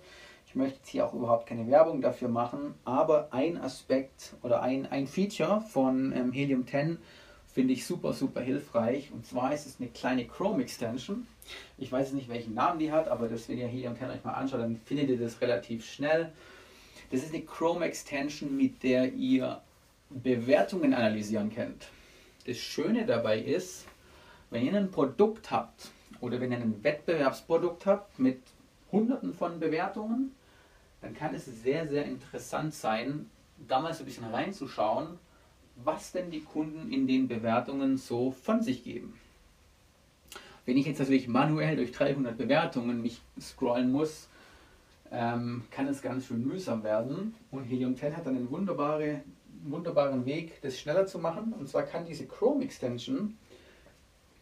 Ich 0.46 0.54
möchte 0.54 0.76
jetzt 0.76 0.88
hier 0.88 1.06
auch 1.06 1.14
überhaupt 1.14 1.46
keine 1.46 1.66
Werbung 1.70 2.02
dafür 2.02 2.28
machen, 2.28 2.74
aber 2.84 3.32
ein 3.32 3.56
Aspekt 3.56 4.34
oder 4.42 4.60
ein, 4.60 4.84
ein 4.92 5.06
Feature 5.06 5.62
von 5.62 6.12
ähm, 6.14 6.32
Helium 6.32 6.66
10 6.66 6.98
finde 7.52 7.74
ich 7.74 7.86
super, 7.86 8.12
super 8.12 8.40
hilfreich. 8.40 9.12
Und 9.12 9.26
zwar 9.26 9.52
ist 9.52 9.66
es 9.66 9.76
eine 9.78 9.90
kleine 9.90 10.26
Chrome 10.26 10.62
Extension. 10.62 11.26
Ich 11.78 11.92
weiß 11.92 12.12
nicht, 12.12 12.28
welchen 12.28 12.54
Namen 12.54 12.78
die 12.78 12.92
hat, 12.92 13.08
aber 13.08 13.28
das, 13.28 13.48
wenn 13.48 13.58
ihr 13.58 13.68
Helium 13.68 13.96
10 13.96 14.10
euch 14.10 14.24
mal 14.24 14.32
anschaut, 14.32 14.60
dann 14.60 14.76
findet 14.76 15.10
ihr 15.10 15.18
das 15.18 15.40
relativ 15.40 15.84
schnell. 15.84 16.32
Das 17.10 17.22
ist 17.22 17.34
eine 17.34 17.44
Chrome 17.44 17.84
Extension, 17.84 18.56
mit 18.56 18.82
der 18.82 19.12
ihr 19.12 19.60
Bewertungen 20.08 20.94
analysieren 20.94 21.54
könnt. 21.54 21.88
Das 22.46 22.58
Schöne 22.58 23.06
dabei 23.06 23.38
ist, 23.38 23.86
Wenn 24.52 24.66
ihr 24.66 24.74
ein 24.74 24.90
Produkt 24.90 25.50
habt 25.50 25.88
oder 26.20 26.38
wenn 26.38 26.52
ihr 26.52 26.58
ein 26.58 26.84
Wettbewerbsprodukt 26.84 27.86
habt 27.86 28.18
mit 28.18 28.42
hunderten 28.92 29.32
von 29.32 29.58
Bewertungen, 29.58 30.34
dann 31.00 31.14
kann 31.14 31.34
es 31.34 31.46
sehr, 31.46 31.88
sehr 31.88 32.04
interessant 32.04 32.74
sein, 32.74 33.30
da 33.66 33.80
mal 33.80 33.94
so 33.94 34.02
ein 34.02 34.04
bisschen 34.04 34.26
reinzuschauen, 34.26 35.18
was 35.84 36.12
denn 36.12 36.30
die 36.30 36.42
Kunden 36.42 36.92
in 36.92 37.06
den 37.06 37.28
Bewertungen 37.28 37.96
so 37.96 38.30
von 38.30 38.62
sich 38.62 38.84
geben. 38.84 39.18
Wenn 40.64 40.76
ich 40.76 40.86
jetzt 40.86 41.00
natürlich 41.00 41.26
manuell 41.26 41.76
durch 41.76 41.92
300 41.92 42.36
Bewertungen 42.36 43.02
mich 43.02 43.20
scrollen 43.40 43.90
muss, 43.90 44.28
ähm, 45.10 45.64
kann 45.70 45.88
es 45.88 46.02
ganz 46.02 46.26
schön 46.26 46.46
mühsam 46.46 46.84
werden. 46.84 47.34
Und 47.50 47.64
Helium 47.64 47.96
10 47.96 48.16
hat 48.16 48.26
dann 48.26 48.36
einen 48.36 48.50
wunderbare, 48.50 49.22
wunderbaren 49.64 50.24
Weg, 50.24 50.60
das 50.62 50.78
schneller 50.78 51.06
zu 51.06 51.18
machen. 51.18 51.52
Und 51.52 51.68
zwar 51.68 51.82
kann 51.82 52.06
diese 52.06 52.26
Chrome 52.26 52.64
Extension 52.64 53.36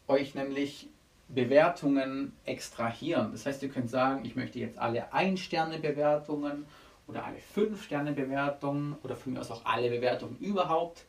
euch 0.09 0.35
nämlich 0.35 0.88
Bewertungen 1.28 2.32
extrahieren. 2.44 3.32
Das 3.32 3.47
heißt, 3.47 3.62
ihr 3.62 3.68
könnt 3.68 3.88
sagen, 3.88 4.25
ich 4.25 4.37
möchte 4.37 4.59
jetzt 4.59 4.78
alle 4.78 5.12
Ein-Sterne-Bewertungen 5.12 6.66
oder 7.06 7.25
alle 7.25 7.38
Fünf-Sterne-Bewertungen 7.38 8.97
oder 9.02 9.16
von 9.16 9.32
mir 9.32 9.40
aus 9.40 9.50
auch 9.50 9.64
alle 9.64 9.88
Bewertungen 9.90 10.37
überhaupt 10.38 11.04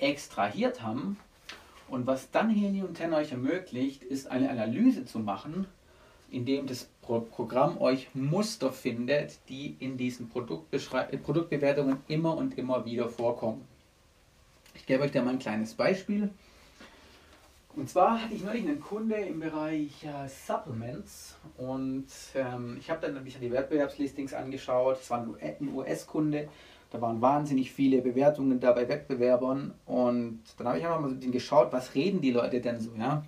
extrahiert 0.00 0.82
haben. 0.82 1.18
Und 1.88 2.06
was 2.06 2.30
dann 2.30 2.50
Helium 2.50 2.94
10 2.94 3.12
euch 3.14 3.32
ermöglicht, 3.32 4.02
ist 4.04 4.30
eine 4.30 4.50
Analyse 4.50 5.04
zu 5.04 5.18
machen, 5.18 5.66
indem 6.30 6.66
das 6.66 6.88
Programm 7.02 7.80
euch 7.80 8.08
Muster 8.14 8.70
findet, 8.70 9.38
die 9.48 9.76
in 9.80 9.96
diesen 9.96 10.28
Produktbewertungen 10.28 11.98
immer 12.06 12.36
und 12.36 12.56
immer 12.56 12.84
wieder 12.84 13.08
vorkommen. 13.08 13.66
Ich 14.74 14.86
gebe 14.86 15.02
euch 15.02 15.10
da 15.10 15.22
mal 15.22 15.30
ein 15.30 15.38
kleines 15.40 15.74
Beispiel. 15.74 16.30
Und 17.76 17.88
zwar 17.88 18.22
hatte 18.22 18.34
ich 18.34 18.42
neulich 18.42 18.66
einen 18.66 18.80
Kunde 18.80 19.16
im 19.16 19.40
Bereich 19.40 20.04
äh, 20.04 20.28
Supplements 20.28 21.36
und 21.56 22.06
ähm, 22.34 22.76
ich 22.80 22.90
habe 22.90 23.00
dann 23.00 23.16
ein 23.16 23.24
die 23.24 23.52
Wettbewerbslistings 23.52 24.34
angeschaut. 24.34 24.98
Es 25.00 25.10
war 25.10 25.24
ein 25.40 25.68
US-Kunde, 25.68 26.48
da 26.90 27.00
waren 27.00 27.20
wahnsinnig 27.20 27.72
viele 27.72 28.02
Bewertungen 28.02 28.58
da 28.60 28.72
bei 28.72 28.88
Wettbewerbern 28.88 29.74
und 29.86 30.40
dann 30.58 30.66
habe 30.66 30.78
ich 30.78 30.84
einfach 30.84 31.00
mal 31.00 31.10
so 31.10 31.16
ein 31.16 31.32
geschaut, 31.32 31.72
was 31.72 31.94
reden 31.94 32.20
die 32.20 32.32
Leute 32.32 32.60
denn 32.60 32.80
so, 32.80 32.90
ja. 32.98 33.24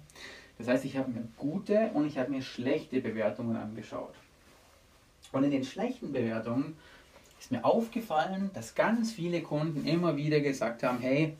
Das 0.59 0.69
heißt, 0.69 0.85
ich 0.85 0.97
habe 0.97 1.11
mir 1.11 1.27
gute 1.37 1.91
und 1.95 2.07
ich 2.07 2.19
habe 2.19 2.31
mir 2.31 2.43
schlechte 2.43 3.01
Bewertungen 3.01 3.57
angeschaut. 3.57 4.15
Und 5.33 5.45
in 5.45 5.51
den 5.51 5.65
schlechten 5.65 6.13
Bewertungen 6.13 6.77
ist 7.41 7.51
mir 7.51 7.65
aufgefallen, 7.65 8.51
dass 8.55 8.75
ganz 8.75 9.13
viele 9.13 9.41
Kunden 9.41 9.87
immer 9.87 10.17
wieder 10.17 10.41
gesagt 10.41 10.83
haben, 10.83 10.99
hey, 10.99 11.37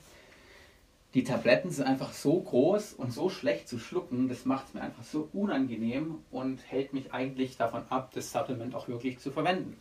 die 1.15 1.25
Tabletten 1.25 1.71
sind 1.71 1.87
einfach 1.87 2.13
so 2.13 2.41
groß 2.41 2.95
und 2.95 3.13
so 3.13 3.29
schlecht 3.29 3.69
zu 3.69 3.79
schlucken, 3.79 4.29
das 4.29 4.47
macht 4.47 4.69
es 4.69 4.75
mir 4.75 4.81
einfach 4.81 5.05
so 5.05 5.29
unangenehm 5.33 6.19
und 6.31 6.59
hält 6.71 6.95
mich 6.95 7.13
eigentlich 7.13 7.57
davon 7.57 7.83
ab, 7.91 8.11
das 8.15 8.33
Supplement 8.33 8.75
auch 8.75 8.89
wirklich 8.89 9.19
zu 9.19 9.31
verwenden. 9.31 9.77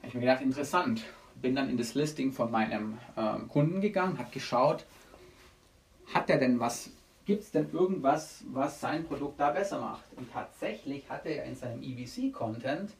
Da 0.00 0.02
habe 0.02 0.08
ich 0.08 0.14
mir 0.14 0.20
gedacht, 0.20 0.42
interessant. 0.42 1.02
Bin 1.42 1.54
dann 1.54 1.70
in 1.70 1.76
das 1.76 1.94
Listing 1.94 2.32
von 2.32 2.50
meinem 2.50 2.98
ähm, 3.16 3.48
Kunden 3.48 3.80
gegangen, 3.80 4.18
habe 4.18 4.30
geschaut, 4.30 4.84
hat 6.12 6.28
er 6.28 6.38
denn 6.38 6.60
was, 6.60 6.90
gibt 7.24 7.42
es 7.42 7.50
denn 7.50 7.70
irgendwas, 7.72 8.44
was 8.52 8.80
sein 8.80 9.04
Produkt 9.06 9.40
da 9.40 9.50
besser 9.50 9.80
macht? 9.80 10.04
Und 10.16 10.32
tatsächlich 10.32 11.08
hat 11.08 11.26
er 11.26 11.44
in 11.44 11.54
seinem 11.54 11.82
EVC-Content 11.82 12.90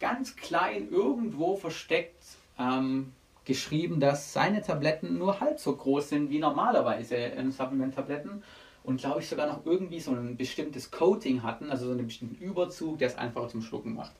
ganz 0.00 0.36
klein 0.36 0.88
irgendwo 0.90 1.56
versteckt 1.56 2.22
ähm, 2.58 3.12
geschrieben, 3.44 4.00
dass 4.00 4.32
seine 4.32 4.62
Tabletten 4.62 5.18
nur 5.18 5.40
halb 5.40 5.58
so 5.60 5.76
groß 5.76 6.08
sind 6.08 6.30
wie 6.30 6.38
normalerweise 6.38 7.32
Supplement-Tabletten 7.50 8.42
und 8.84 9.00
glaube 9.00 9.20
ich 9.20 9.28
sogar 9.28 9.46
noch 9.46 9.64
irgendwie 9.64 10.00
so 10.00 10.12
ein 10.12 10.36
bestimmtes 10.36 10.90
Coating 10.90 11.42
hatten, 11.42 11.70
also 11.70 11.86
so 11.86 11.92
einen 11.92 12.06
bestimmten 12.06 12.42
Überzug, 12.42 12.98
der 12.98 13.08
es 13.08 13.16
einfacher 13.16 13.48
zum 13.48 13.62
Schlucken 13.62 13.94
macht. 13.94 14.12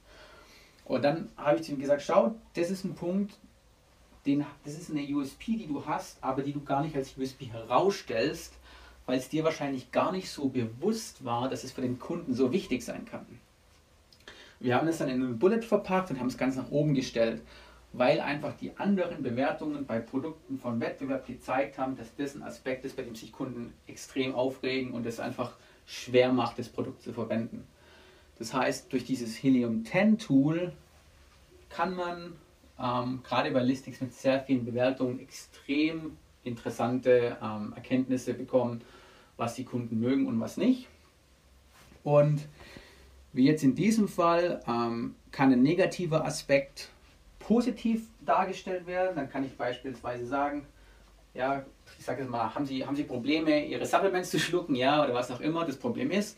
Und 0.85 1.03
dann 1.03 1.31
habe 1.37 1.57
ich 1.57 1.63
zu 1.63 1.73
ihm 1.73 1.81
gesagt, 1.81 2.03
schau, 2.03 2.35
das 2.55 2.71
ist 2.71 2.85
ein 2.85 2.95
Punkt, 2.95 3.35
den, 4.27 4.45
das 4.65 4.75
ist 4.75 4.91
eine 4.91 5.07
USP, 5.15 5.57
die 5.57 5.67
du 5.67 5.85
hast, 5.87 6.23
aber 6.23 6.43
die 6.43 6.53
du 6.53 6.63
gar 6.63 6.83
nicht 6.83 6.97
als 6.97 7.17
USP 7.17 7.47
herausstellst, 7.47 8.55
weil 9.07 9.19
es 9.19 9.29
dir 9.29 9.45
wahrscheinlich 9.45 9.93
gar 9.93 10.13
nicht 10.13 10.31
so 10.31 10.49
bewusst 10.49 11.25
war, 11.25 11.49
dass 11.49 11.65
es 11.65 11.73
für 11.73 11.83
den 11.83 11.99
Kunden 11.99 12.35
so 12.35 12.53
wichtig 12.53 12.83
sein 12.83 13.05
kann. 13.05 13.27
Wir 14.61 14.77
haben 14.77 14.89
es 14.89 14.99
dann 14.99 15.09
in 15.09 15.23
einen 15.23 15.39
Bullet 15.39 15.63
verpackt 15.63 16.11
und 16.11 16.21
haben 16.21 16.29
es 16.29 16.39
ganz 16.39 16.57
nach 16.57 16.71
oben 16.71 16.95
gestellt 16.95 17.43
weil 17.95 18.21
einfach 18.21 18.55
die 18.55 18.77
anderen 18.77 19.23
Bewertungen 19.23 19.87
bei 19.87 20.01
Produkten 20.01 20.59
von 20.59 20.81
Wettbewerb 20.81 21.27
gezeigt 21.27 21.79
haben, 21.79 21.97
dass 21.97 22.15
das 22.17 22.35
ein 22.35 22.43
Aspekt 22.43 22.85
ist, 22.85 22.97
bei 22.97 23.03
dem 23.03 23.15
sich 23.15 23.33
Kunden 23.33 23.73
extrem 23.87 24.35
aufregen 24.35 24.93
und 24.93 25.07
es 25.07 25.21
einfach 25.21 25.57
schwer 25.87 26.33
macht, 26.33 26.59
das 26.59 26.69
Produkt 26.69 27.03
zu 27.03 27.13
verwenden. 27.13 27.65
Das 28.45 28.53
heißt, 28.53 28.93
durch 28.93 29.07
dieses 29.07 29.43
Helium 29.43 29.87
10 29.87 30.19
Tool 30.19 30.75
kann 31.71 31.97
man 31.97 32.35
ähm, 32.79 33.23
gerade 33.27 33.51
bei 33.51 33.63
Listings 33.63 34.03
mit 34.03 34.13
sehr 34.13 34.39
vielen 34.43 34.67
Bewertungen 34.67 35.19
extrem 35.19 36.19
interessante 36.43 37.39
ähm, 37.43 37.73
Erkenntnisse 37.75 38.35
bekommen, 38.35 38.83
was 39.39 39.55
die 39.55 39.65
Kunden 39.65 39.99
mögen 39.99 40.27
und 40.27 40.39
was 40.41 40.59
nicht. 40.59 40.89
Und 42.03 42.43
wie 43.33 43.47
jetzt 43.47 43.65
in 43.65 43.75
diesem 43.75 44.09
Fall 44.09 44.61
ähm, 44.69 45.15
kann 45.31 45.51
ein 45.51 45.63
negativer 45.63 46.27
Aspekt 46.27 46.91
positiv 47.39 48.03
dargestellt 48.27 48.87
werden. 48.87 49.17
Dann 49.17 49.31
kann 49.31 49.47
ich 49.47 49.57
beispielsweise 49.57 50.27
sagen, 50.27 50.67
ja, 51.33 51.65
ich 51.99 52.05
sage 52.05 52.21
jetzt 52.21 52.31
mal, 52.31 52.55
haben 52.55 52.67
Sie, 52.67 52.85
haben 52.85 52.95
Sie 52.95 53.05
Probleme, 53.05 53.65
Ihre 53.65 53.87
Supplements 53.87 54.29
zu 54.29 54.39
schlucken, 54.39 54.75
ja, 54.75 55.03
oder 55.03 55.15
was 55.15 55.31
auch 55.31 55.41
immer 55.41 55.65
das 55.65 55.79
Problem 55.79 56.11
ist. 56.11 56.37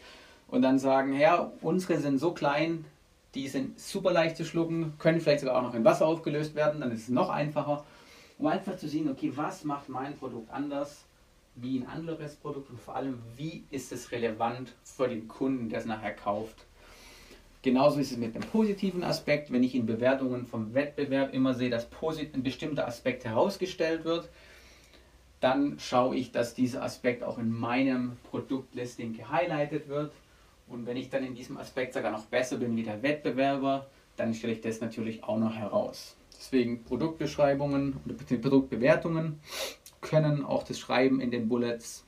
Und 0.49 0.63
dann 0.63 0.79
sagen, 0.79 1.15
ja, 1.15 1.53
unsere 1.61 1.99
sind 1.99 2.19
so 2.19 2.33
klein, 2.33 2.85
die 3.35 3.49
sind 3.49 3.79
super 3.79 4.13
leicht 4.13 4.37
zu 4.37 4.45
schlucken, 4.45 4.95
können 4.99 5.21
vielleicht 5.21 5.41
sogar 5.41 5.57
auch 5.57 5.63
noch 5.63 5.75
in 5.75 5.85
Wasser 5.85 6.07
aufgelöst 6.07 6.55
werden, 6.55 6.81
dann 6.81 6.93
ist 6.93 7.03
es 7.03 7.09
noch 7.09 7.29
einfacher, 7.29 7.85
um 8.39 8.47
einfach 8.47 8.77
zu 8.77 8.89
sehen, 8.89 9.11
okay, 9.11 9.33
was 9.35 9.65
macht 9.65 9.89
mein 9.89 10.17
Produkt 10.17 10.51
anders 10.51 11.07
wie 11.57 11.79
ein 11.79 11.89
anderes 11.89 12.37
Produkt 12.37 12.71
und 12.71 12.79
vor 12.79 12.97
allem, 12.97 13.19
wie 13.37 13.65
ist 13.71 13.91
es 13.91 14.13
relevant 14.13 14.75
für 14.85 15.09
den 15.09 15.27
Kunden, 15.27 15.71
der 15.71 15.81
es 15.81 15.87
nachher 15.87 16.15
kauft. 16.15 16.67
Genauso 17.63 17.99
ist 17.99 18.13
es 18.13 18.19
mit 18.19 18.35
dem 18.35 18.43
positiven 18.43 19.03
Aspekt, 19.03 19.51
wenn 19.51 19.65
ich 19.65 19.75
in 19.75 19.87
Bewertungen 19.87 20.47
vom 20.47 20.75
Wettbewerb 20.75 21.35
immer 21.35 21.55
sehe, 21.55 21.71
dass 21.71 21.89
ein 22.33 22.43
bestimmter 22.43 22.87
Aspekt 22.87 23.25
herausgestellt 23.25 24.05
wird, 24.05 24.29
dann 25.41 25.79
schaue 25.81 26.17
ich, 26.17 26.31
dass 26.31 26.55
dieser 26.55 26.83
Aspekt 26.83 27.25
auch 27.25 27.39
in 27.39 27.51
meinem 27.51 28.19
Produktlisting 28.31 29.15
gehighlightet 29.15 29.89
wird. 29.89 30.13
Und 30.69 30.87
wenn 30.87 30.97
ich 30.97 31.11
dann 31.11 31.25
in 31.25 31.35
diesem 31.35 31.57
Aspekt 31.59 31.95
sogar 31.95 32.11
noch 32.11 32.27
besser 32.27 32.57
bin 32.57 32.77
wie 32.77 32.83
der 32.83 33.03
Wettbewerber, 33.03 33.87
dann 34.17 34.35
stelle 34.35 34.55
ich 34.55 34.61
das 34.61 34.81
natürlich 34.81 35.23
auch 35.25 35.39
noch 35.39 35.55
heraus. 35.55 36.17
Deswegen 36.37 36.85
Produktbeschreibungen 36.85 38.01
oder 38.05 38.15
Produktbewertungen 38.15 39.41
können 40.01 40.45
auch 40.45 40.63
das 40.65 40.79
Schreiben 40.79 41.21
in 41.21 41.31
den 41.31 41.49
Bullets 41.49 42.05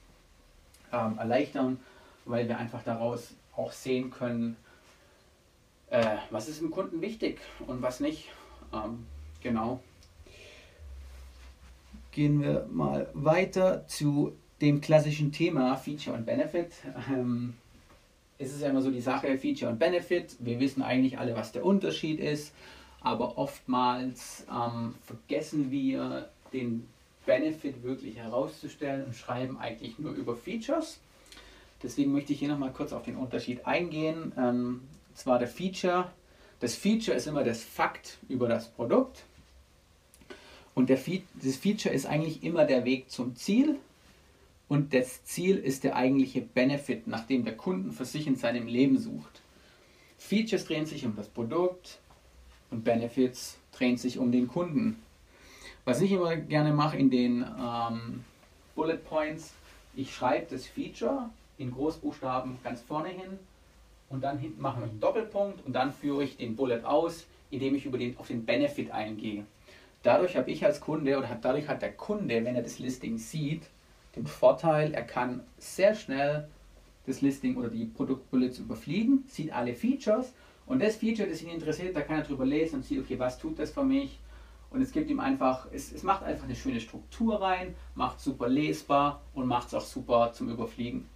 ähm, 0.93 1.19
erleichtern, 1.19 1.79
weil 2.25 2.49
wir 2.49 2.59
einfach 2.59 2.83
daraus 2.83 3.35
auch 3.57 3.73
sehen 3.73 4.11
können, 4.11 4.57
äh, 5.91 6.17
was 6.31 6.49
ist 6.49 6.61
dem 6.61 6.71
Kunden 6.71 7.01
wichtig 7.01 7.41
und 7.67 7.83
was 7.83 8.01
nicht. 8.01 8.29
Ähm, 8.73 9.07
genau. 9.43 9.81
Gehen 12.11 12.43
wir 12.43 12.67
mal 12.71 13.09
weiter 13.15 13.87
zu 13.87 14.33
dem 14.61 14.81
klassischen 14.81 15.33
Thema 15.33 15.77
Feature 15.77 16.17
und 16.17 16.27
Benefit. 16.27 16.73
Ähm, 17.11 17.55
es 18.39 18.53
ist 18.53 18.63
ja 18.63 18.69
immer 18.69 18.83
so 18.83 18.91
die 18.91 19.01
Sache 19.01 19.37
Feature 19.39 19.73
und 19.73 19.79
Benefit. 19.79 20.37
Wir 20.39 20.61
wissen 20.61 20.83
eigentlich 20.83 21.19
alle, 21.19 21.35
was 21.37 21.53
der 21.53 21.65
Unterschied 21.65 22.21
ist, 22.21 22.53
aber 23.01 23.37
oftmals 23.37 24.47
ähm, 24.51 24.95
vergessen 25.05 25.71
wir 25.71 26.29
den 26.53 26.87
Benefit 27.27 27.83
wirklich 27.83 28.17
herauszustellen 28.17 29.05
und 29.05 29.15
schreiben 29.15 29.59
eigentlich 29.59 29.99
nur 29.99 30.13
über 30.13 30.37
Features. 30.37 30.99
Deswegen 31.83 32.13
möchte 32.13 32.33
ich 32.33 32.39
hier 32.39 32.49
nochmal 32.49 32.73
kurz 32.73 32.93
auf 32.93 33.05
den 33.05 33.17
Unterschied 33.17 33.67
eingehen. 33.67 34.33
Ähm, 34.37 34.81
zwar 35.15 35.39
der 35.39 35.49
Feature. 35.49 36.11
Das 36.61 36.75
Feature 36.75 37.17
ist 37.17 37.27
immer 37.27 37.45
das 37.45 37.63
Fakt 37.63 38.19
über 38.29 38.49
das 38.49 38.69
Produkt. 38.69 39.25
Und 40.75 40.89
der 40.89 40.97
Fe 40.97 41.23
das 41.43 41.57
Feature 41.57 41.95
ist 41.95 42.07
eigentlich 42.07 42.43
immer 42.43 42.65
der 42.65 42.85
Weg 42.85 43.11
zum 43.11 43.37
Ziel. 43.37 43.77
Und 44.69 44.93
das 44.93 45.25
Ziel 45.25 45.57
ist 45.57 45.85
der 45.85 45.97
eigentliche 45.97 46.43
Benefit, 46.43 47.07
nach 47.07 47.27
dem 47.27 47.45
der 47.45 47.57
Kunden 47.57 47.93
für 47.93 48.05
sich 48.05 48.27
in 48.27 48.37
seinem 48.37 48.67
Leben 48.67 48.99
sucht. 48.99 49.41
Features 50.19 50.67
drehen 50.67 50.85
sich 50.85 51.07
um 51.07 51.17
das 51.17 51.29
Produkt 51.29 51.99
und 52.71 52.85
Benefits 52.85 53.59
drehen 53.73 53.97
sich 53.97 54.19
um 54.19 54.31
den 54.31 54.47
Kunden. 54.49 55.03
Was 55.85 56.03
ich 56.03 56.13
immer 56.13 56.37
gerne 56.37 56.73
mache 56.73 56.99
in 56.99 57.09
den 57.09 57.47
ähm, 57.59 58.25
Bullet 58.75 58.99
Points, 58.99 59.55
ich 59.97 60.15
schreibe 60.15 60.47
das 60.51 60.67
Feature 60.67 61.31
in 61.57 61.71
Großbuchstaben 61.71 62.59
ganz 62.63 62.83
vorne 62.83 63.09
hin 63.09 63.39
und 64.11 64.23
dann 64.23 64.39
hinten 64.39 64.61
machen 64.61 64.83
wir 64.83 64.91
einen 64.91 65.01
Doppelpunkt 65.01 65.65
und 65.65 65.73
dann 65.73 65.93
führe 65.93 66.25
ich 66.25 66.37
den 66.37 66.57
Bullet 66.57 66.83
aus, 66.85 67.27
indem 67.51 67.75
ich 67.75 67.87
über 67.87 67.97
den, 67.97 68.19
auf 68.19 68.29
den 68.29 68.45
Benefit 68.45 68.91
eingehe. 68.91 69.47
Dadurch 70.03 70.37
habe 70.37 70.51
ich 70.51 70.65
als 70.65 70.81
Kunde 70.81 71.17
oder 71.17 71.39
dadurch 71.41 71.69
hat 71.69 71.81
der 71.81 71.93
Kunde, 71.93 72.45
wenn 72.45 72.55
er 72.55 72.63
das 72.63 72.79
Listing 72.79 73.17
sieht, 73.17 73.63
den 74.17 74.27
Vorteil, 74.27 74.93
er 74.95 75.03
kann 75.03 75.43
sehr 75.59 75.95
schnell 75.95 76.49
das 77.07 77.21
Listing 77.21 77.57
oder 77.57 77.69
die 77.69 77.87
Produktbullets 77.87 78.59
überfliegen, 78.59 79.25
sieht 79.29 79.53
alle 79.53 79.75
Features 79.75 80.33
und 80.67 80.83
das 80.83 80.97
Feature, 80.97 81.29
das 81.29 81.43
ihn 81.43 81.49
interessiert, 81.49 81.97
da 81.97 82.03
kann 82.03 82.19
er 82.19 82.25
drüber 82.25 82.45
lesen 82.45 82.77
und 82.77 82.85
sieht, 82.85 83.01
okay, 83.01 83.19
was 83.19 83.39
tut 83.39 83.59
das 83.59 83.71
für 83.71 83.85
mich? 83.85 84.19
Und 84.71 84.83
es 84.83 84.93
gibt 84.93 85.09
ihm 85.09 85.19
einfach, 85.19 85.67
es, 85.73 85.93
es 85.93 86.03
macht 86.03 86.23
einfach 86.23 86.45
eine 86.45 86.55
schöne 86.55 86.81
Struktur 86.81 87.41
rein, 87.41 87.75
macht 87.95 88.21
super 88.21 88.49
lesbar 88.49 89.23
und 89.35 89.47
macht 89.47 89.69
es 89.69 89.75
auch 89.75 89.81
super 89.85 90.33
zum 90.35 90.51
Überfliegen. 90.51 91.09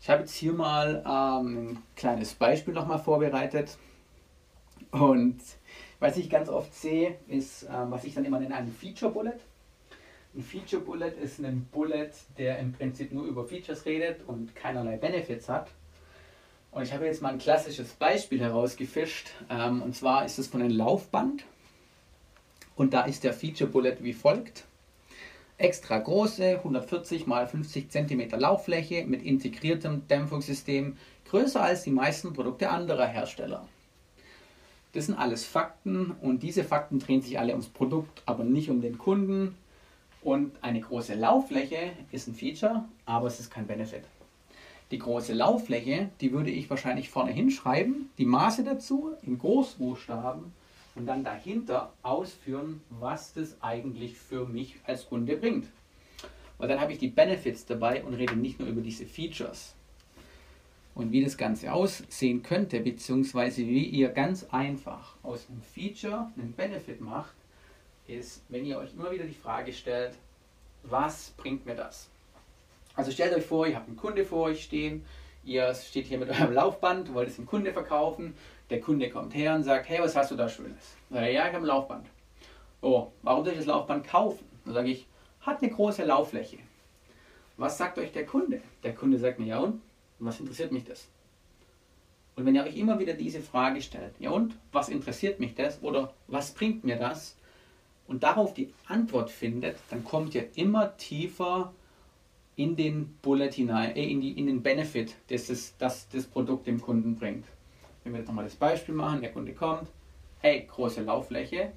Ich 0.00 0.10
habe 0.10 0.22
jetzt 0.22 0.34
hier 0.34 0.52
mal 0.52 1.04
ähm, 1.06 1.70
ein 1.70 1.82
kleines 1.94 2.34
Beispiel 2.34 2.74
nochmal 2.74 2.98
vorbereitet. 2.98 3.78
Und 4.90 5.40
was 6.00 6.16
ich 6.16 6.30
ganz 6.30 6.48
oft 6.48 6.74
sehe, 6.74 7.18
ist, 7.28 7.64
ähm, 7.64 7.90
was 7.90 8.04
ich 8.04 8.14
dann 8.14 8.24
immer 8.24 8.40
nenne, 8.40 8.54
ein 8.54 8.72
Feature 8.72 9.12
Bullet. 9.12 9.38
Ein 10.38 10.44
Feature 10.44 10.80
Bullet 10.80 11.14
ist 11.20 11.40
ein 11.40 11.66
Bullet, 11.72 12.10
der 12.38 12.60
im 12.60 12.72
Prinzip 12.72 13.10
nur 13.12 13.24
über 13.24 13.44
Features 13.44 13.84
redet 13.86 14.20
und 14.28 14.54
keinerlei 14.54 14.96
Benefits 14.96 15.48
hat. 15.48 15.72
Und 16.70 16.84
ich 16.84 16.92
habe 16.92 17.06
jetzt 17.06 17.20
mal 17.20 17.32
ein 17.32 17.40
klassisches 17.40 17.94
Beispiel 17.94 18.38
herausgefischt. 18.38 19.30
Ähm, 19.50 19.82
und 19.82 19.96
zwar 19.96 20.24
ist 20.24 20.38
es 20.38 20.46
von 20.46 20.62
einem 20.62 20.76
Laufband. 20.76 21.44
Und 22.76 22.94
da 22.94 23.02
ist 23.02 23.24
der 23.24 23.32
Feature 23.32 23.68
Bullet 23.68 23.96
wie 23.98 24.12
folgt. 24.12 24.64
Extra 25.56 25.98
große 25.98 26.58
140 26.58 27.26
x 27.26 27.50
50 27.50 27.90
cm 27.90 28.30
Lauffläche 28.38 29.04
mit 29.06 29.24
integriertem 29.24 30.06
Dämpfungssystem, 30.06 30.96
größer 31.28 31.64
als 31.64 31.82
die 31.82 31.90
meisten 31.90 32.32
Produkte 32.32 32.70
anderer 32.70 33.06
Hersteller. 33.06 33.66
Das 34.92 35.06
sind 35.06 35.18
alles 35.18 35.44
Fakten 35.44 36.12
und 36.22 36.44
diese 36.44 36.62
Fakten 36.62 37.00
drehen 37.00 37.22
sich 37.22 37.40
alle 37.40 37.54
ums 37.54 37.68
Produkt, 37.70 38.22
aber 38.24 38.44
nicht 38.44 38.70
um 38.70 38.80
den 38.80 38.98
Kunden. 38.98 39.56
Und 40.22 40.52
eine 40.62 40.80
große 40.80 41.14
Lauffläche 41.14 41.92
ist 42.10 42.28
ein 42.28 42.34
Feature, 42.34 42.84
aber 43.06 43.28
es 43.28 43.40
ist 43.40 43.50
kein 43.50 43.66
Benefit. 43.66 44.02
Die 44.90 44.98
große 44.98 45.34
Lauffläche, 45.34 46.08
die 46.20 46.32
würde 46.32 46.50
ich 46.50 46.70
wahrscheinlich 46.70 47.10
vorne 47.10 47.30
hinschreiben, 47.30 48.10
die 48.18 48.24
Maße 48.24 48.64
dazu 48.64 49.12
in 49.22 49.38
Großbuchstaben 49.38 50.52
und 50.94 51.06
dann 51.06 51.24
dahinter 51.24 51.92
ausführen, 52.02 52.80
was 52.88 53.34
das 53.34 53.60
eigentlich 53.60 54.16
für 54.16 54.46
mich 54.46 54.76
als 54.84 55.06
Kunde 55.06 55.36
bringt. 55.36 55.66
Weil 56.56 56.68
dann 56.68 56.80
habe 56.80 56.92
ich 56.92 56.98
die 56.98 57.08
Benefits 57.08 57.66
dabei 57.66 58.02
und 58.02 58.14
rede 58.14 58.34
nicht 58.34 58.58
nur 58.58 58.68
über 58.68 58.80
diese 58.80 59.06
Features. 59.06 59.74
Und 60.94 61.12
wie 61.12 61.22
das 61.22 61.36
Ganze 61.36 61.72
aussehen 61.72 62.42
könnte, 62.42 62.80
beziehungsweise 62.80 63.58
wie 63.58 63.84
ihr 63.84 64.08
ganz 64.08 64.44
einfach 64.50 65.14
aus 65.22 65.46
einem 65.48 65.62
Feature 65.62 66.32
einen 66.36 66.52
Benefit 66.52 67.00
macht, 67.00 67.34
ist, 68.08 68.42
wenn 68.48 68.64
ihr 68.64 68.78
euch 68.78 68.94
immer 68.94 69.10
wieder 69.10 69.24
die 69.24 69.34
Frage 69.34 69.72
stellt, 69.72 70.14
was 70.82 71.30
bringt 71.36 71.66
mir 71.66 71.74
das? 71.74 72.08
Also 72.94 73.10
stellt 73.10 73.34
euch 73.34 73.44
vor, 73.44 73.66
ihr 73.66 73.76
habt 73.76 73.88
einen 73.88 73.96
Kunde 73.96 74.24
vor 74.24 74.44
euch 74.44 74.64
stehen, 74.64 75.04
ihr 75.44 75.72
steht 75.74 76.06
hier 76.06 76.18
mit 76.18 76.30
eurem 76.30 76.52
Laufband, 76.52 77.12
wollt 77.14 77.28
es 77.28 77.36
dem 77.36 77.46
Kunde 77.46 77.72
verkaufen, 77.72 78.34
der 78.70 78.80
Kunde 78.80 79.10
kommt 79.10 79.34
her 79.34 79.54
und 79.54 79.62
sagt, 79.62 79.88
hey, 79.88 80.00
was 80.00 80.16
hast 80.16 80.30
du 80.30 80.36
da 80.36 80.48
Schönes? 80.48 80.96
ja, 81.10 81.26
ich 81.26 81.38
habe 81.38 81.58
ein 81.58 81.64
Laufband. 81.64 82.06
Oh, 82.80 83.08
warum 83.22 83.44
soll 83.44 83.52
ich 83.52 83.58
das 83.58 83.66
Laufband 83.66 84.06
kaufen? 84.06 84.44
Dann 84.64 84.74
sage 84.74 84.90
ich, 84.90 85.06
hat 85.40 85.62
eine 85.62 85.70
große 85.70 86.04
Lauffläche. 86.04 86.58
Was 87.56 87.78
sagt 87.78 87.98
euch 87.98 88.12
der 88.12 88.26
Kunde? 88.26 88.60
Der 88.82 88.94
Kunde 88.94 89.18
sagt 89.18 89.38
mir, 89.38 89.46
ja 89.46 89.58
und? 89.58 89.80
Was 90.20 90.40
interessiert 90.40 90.72
mich 90.72 90.84
das? 90.84 91.08
Und 92.36 92.46
wenn 92.46 92.54
ihr 92.54 92.62
euch 92.62 92.76
immer 92.76 92.98
wieder 93.00 93.14
diese 93.14 93.40
Frage 93.40 93.80
stellt, 93.82 94.14
ja 94.20 94.30
und, 94.30 94.56
was 94.70 94.88
interessiert 94.88 95.40
mich 95.40 95.54
das 95.54 95.82
oder 95.82 96.14
was 96.28 96.52
bringt 96.52 96.84
mir 96.84 96.96
das? 96.96 97.36
Und 98.08 98.22
darauf 98.22 98.54
die 98.54 98.72
Antwort 98.86 99.30
findet, 99.30 99.76
dann 99.90 100.02
kommt 100.02 100.34
ihr 100.34 100.48
immer 100.56 100.96
tiefer 100.96 101.72
in 102.56 102.74
den 102.74 103.14
Bullet 103.22 103.52
hinein, 103.52 103.94
äh, 103.94 104.10
in, 104.10 104.20
die, 104.20 104.32
in 104.32 104.46
den 104.46 104.62
Benefit, 104.62 105.14
das 105.28 105.46
das, 105.46 105.76
das 105.78 106.08
das 106.08 106.26
Produkt 106.26 106.66
dem 106.66 106.80
Kunden 106.80 107.16
bringt. 107.16 107.44
Wenn 108.02 108.14
wir 108.14 108.20
jetzt 108.20 108.28
nochmal 108.28 108.44
das 108.44 108.56
Beispiel 108.56 108.94
machen, 108.94 109.20
der 109.20 109.30
Kunde 109.30 109.52
kommt, 109.52 109.88
hey, 110.40 110.66
große 110.66 111.02
Lauffläche, 111.02 111.72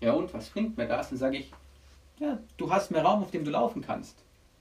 ja 0.00 0.12
und, 0.12 0.34
was 0.34 0.50
bringt 0.50 0.76
mir 0.76 0.86
das? 0.86 1.10
Dann 1.10 1.18
sage 1.18 1.38
ich, 1.38 1.50
ja, 2.18 2.38
du 2.56 2.70
hast 2.70 2.90
mehr 2.90 3.02
Raum, 3.02 3.22
auf 3.22 3.30
dem 3.30 3.44
du 3.44 3.50
laufen 3.50 3.80
kannst. 3.80 4.18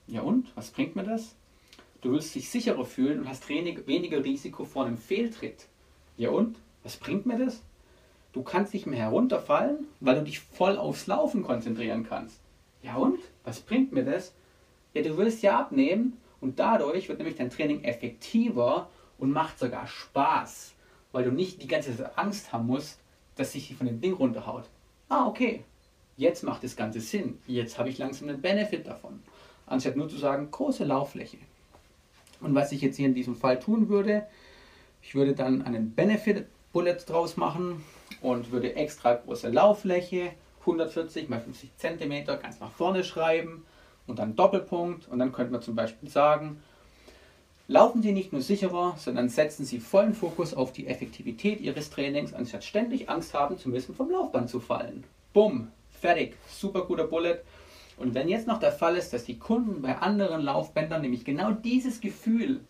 Ja 0.07 0.21
und, 0.21 0.55
was 0.55 0.69
bringt 0.71 0.95
mir 0.95 1.03
das? 1.03 1.36
Du 2.01 2.12
willst 2.12 2.33
dich 2.36 2.49
sicherer 2.49 2.86
fühlen 2.86 3.19
und 3.19 3.27
hast 3.27 3.49
weniger 3.49 4.23
Risiko 4.23 4.63
vor 4.63 4.86
einem 4.86 4.97
Fehltritt. 4.97 5.67
Ja 6.17 6.29
und? 6.29 6.57
Was 6.83 6.95
bringt 6.95 7.25
mir 7.25 7.38
das? 7.38 7.62
Du 8.31 8.43
kannst 8.43 8.73
nicht 8.73 8.85
mehr 8.85 8.99
herunterfallen, 8.99 9.87
weil 9.99 10.15
du 10.15 10.23
dich 10.23 10.39
voll 10.39 10.77
aufs 10.77 11.07
Laufen 11.07 11.43
konzentrieren 11.43 12.05
kannst. 12.07 12.39
Ja 12.83 12.95
und? 12.95 13.19
Was 13.43 13.59
bringt 13.59 13.91
mir 13.91 14.05
das? 14.05 14.33
Ja, 14.93 15.01
du 15.01 15.17
willst 15.17 15.41
ja 15.41 15.59
abnehmen 15.59 16.17
und 16.39 16.59
dadurch 16.59 17.09
wird 17.09 17.17
nämlich 17.17 17.37
dein 17.37 17.49
Training 17.49 17.83
effektiver 17.83 18.89
und 19.17 19.31
macht 19.31 19.57
sogar 19.57 19.87
Spaß, 19.87 20.73
weil 21.11 21.23
du 21.23 21.31
nicht 21.31 21.61
die 21.61 21.67
ganze 21.67 21.95
Zeit 21.95 22.17
Angst 22.17 22.53
haben 22.53 22.67
musst, 22.67 22.99
dass 23.35 23.53
sich 23.53 23.75
von 23.75 23.87
dem 23.87 23.99
Ding 23.99 24.13
runterhaut. 24.13 24.65
Ah, 25.09 25.27
okay. 25.27 25.63
Jetzt 26.15 26.43
macht 26.43 26.63
das 26.63 26.75
Ganze 26.75 26.99
Sinn. 26.99 27.39
Jetzt 27.47 27.79
habe 27.79 27.89
ich 27.89 27.97
langsam 27.97 28.29
einen 28.29 28.41
Benefit 28.41 28.85
davon. 28.85 29.23
Anstatt 29.65 29.95
nur 29.95 30.09
zu 30.09 30.17
sagen, 30.17 30.51
große 30.51 30.83
Lauffläche. 30.83 31.37
Und 32.41 32.53
was 32.55 32.71
ich 32.71 32.81
jetzt 32.81 32.97
hier 32.97 33.07
in 33.07 33.13
diesem 33.13 33.35
Fall 33.35 33.59
tun 33.59 33.89
würde, 33.89 34.27
ich 35.01 35.15
würde 35.15 35.33
dann 35.33 35.61
einen 35.61 35.91
Benefit 35.91 36.45
Bullet 36.73 36.97
draus 37.07 37.37
machen 37.37 37.83
und 38.21 38.51
würde 38.51 38.75
extra 38.75 39.13
große 39.15 39.49
Lauffläche, 39.49 40.31
140 40.61 41.29
x 41.29 41.43
50 41.43 41.69
cm, 41.77 42.25
ganz 42.25 42.59
nach 42.59 42.71
vorne 42.71 43.03
schreiben 43.03 43.65
und 44.07 44.19
dann 44.19 44.35
Doppelpunkt. 44.35 45.07
Und 45.07 45.19
dann 45.19 45.31
könnte 45.31 45.51
man 45.51 45.61
zum 45.61 45.75
Beispiel 45.75 46.09
sagen, 46.09 46.61
laufen 47.67 48.01
Sie 48.01 48.11
nicht 48.11 48.33
nur 48.33 48.41
sicherer, 48.41 48.95
sondern 48.97 49.29
setzen 49.29 49.65
Sie 49.65 49.79
vollen 49.79 50.13
Fokus 50.13 50.53
auf 50.53 50.73
die 50.73 50.87
Effektivität 50.87 51.61
Ihres 51.61 51.89
Trainings, 51.89 52.33
anstatt 52.33 52.63
ständig 52.63 53.09
Angst 53.09 53.33
haben 53.33 53.57
zu 53.57 53.69
müssen, 53.69 53.95
vom 53.95 54.09
Laufband 54.09 54.49
zu 54.49 54.59
fallen. 54.59 55.03
Bumm, 55.33 55.69
fertig, 55.89 56.35
super 56.47 56.85
guter 56.85 57.05
Bullet. 57.05 57.39
Und 57.97 58.13
wenn 58.13 58.29
jetzt 58.29 58.47
noch 58.47 58.59
der 58.59 58.71
Fall 58.71 58.95
ist, 58.95 59.11
dass 59.11 59.25
die 59.25 59.37
Kunden 59.37 59.81
bei 59.81 59.97
anderen 59.97 60.41
Laufbändern 60.41 61.01
nämlich 61.01 61.25
genau 61.25 61.51
dieses 61.51 61.99
Gefühl 61.99 62.61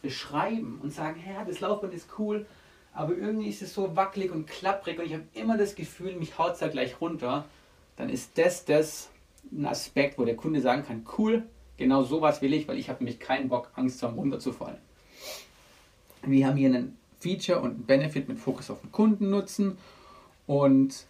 beschreiben 0.00 0.78
und 0.82 0.92
sagen, 0.92 1.20
ja, 1.26 1.44
das 1.44 1.60
Laufband 1.60 1.92
ist 1.92 2.08
cool, 2.18 2.46
aber 2.94 3.16
irgendwie 3.16 3.48
ist 3.48 3.60
es 3.60 3.74
so 3.74 3.96
wackelig 3.96 4.30
und 4.30 4.46
klapprig 4.46 4.98
und 4.98 5.06
ich 5.06 5.12
habe 5.12 5.24
immer 5.34 5.58
das 5.58 5.74
Gefühl, 5.74 6.14
mich 6.14 6.38
haut 6.38 6.54
es 6.54 6.60
da 6.60 6.68
gleich 6.68 7.00
runter, 7.00 7.44
dann 7.96 8.08
ist 8.08 8.38
das 8.38 8.64
das 8.64 9.10
ein 9.52 9.66
Aspekt, 9.66 10.18
wo 10.18 10.24
der 10.24 10.36
Kunde 10.36 10.60
sagen 10.60 10.84
kann, 10.84 11.04
cool, 11.18 11.42
genau 11.76 12.04
sowas 12.04 12.40
will 12.40 12.54
ich, 12.54 12.66
weil 12.68 12.78
ich 12.78 12.88
habe 12.88 13.02
nämlich 13.02 13.20
keinen 13.20 13.48
Bock, 13.48 13.70
Angst 13.74 13.98
zu 13.98 14.06
haben, 14.06 14.18
runterzufallen. 14.18 14.78
Wir 16.22 16.46
haben 16.46 16.56
hier 16.56 16.68
einen 16.68 16.96
Feature 17.20 17.60
und 17.60 17.70
einen 17.70 17.84
Benefit 17.84 18.28
mit 18.28 18.38
Fokus 18.38 18.70
auf 18.70 18.80
den 18.80 18.92
Kundennutzen 18.92 19.76
und 20.46 21.04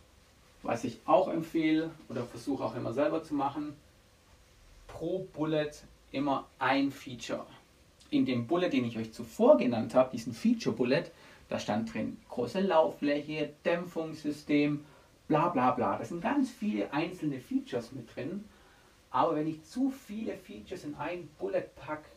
was 0.63 0.85
ich 0.85 1.01
auch 1.05 1.29
empfehle 1.29 1.91
oder 2.09 2.25
versuche 2.25 2.65
auch 2.65 2.75
immer 2.75 2.95
selber 2.95 3.23
zu 3.23 3.35
machen, 3.35 3.75
pro 4.89 5.27
Bullet 5.35 5.71
immer 6.13 6.47
ein 6.59 6.91
Feature. 6.91 7.45
In 8.11 8.25
dem 8.25 8.47
Bullet, 8.47 8.71
den 8.71 8.85
ich 8.85 8.97
euch 8.97 9.13
zuvor 9.13 9.59
genannt 9.59 9.95
habe, 9.95 10.11
diesen 10.13 10.33
Feature 10.33 10.75
Bullet, 10.75 11.05
da 11.49 11.59
stand 11.59 11.93
drin 11.93 12.19
große 12.29 12.61
Lauffläche, 12.61 13.55
Dämpfungssystem, 13.65 14.85
bla 15.29 15.49
bla 15.49 15.71
bla. 15.73 15.99
Das 15.99 16.09
sind 16.09 16.23
ganz 16.23 16.51
viele 16.51 16.93
einzelne 16.93 17.41
Features 17.41 17.93
mit 17.93 18.15
drin. 18.15 18.45
Aber 19.11 19.37
wenn 19.37 19.47
ich 19.47 19.63
zu 19.65 19.91
viele 19.91 20.37
Features 20.37 20.85
in 20.85 20.95
ein 20.97 21.29
Bullet 21.39 21.69
packe, 21.77 22.09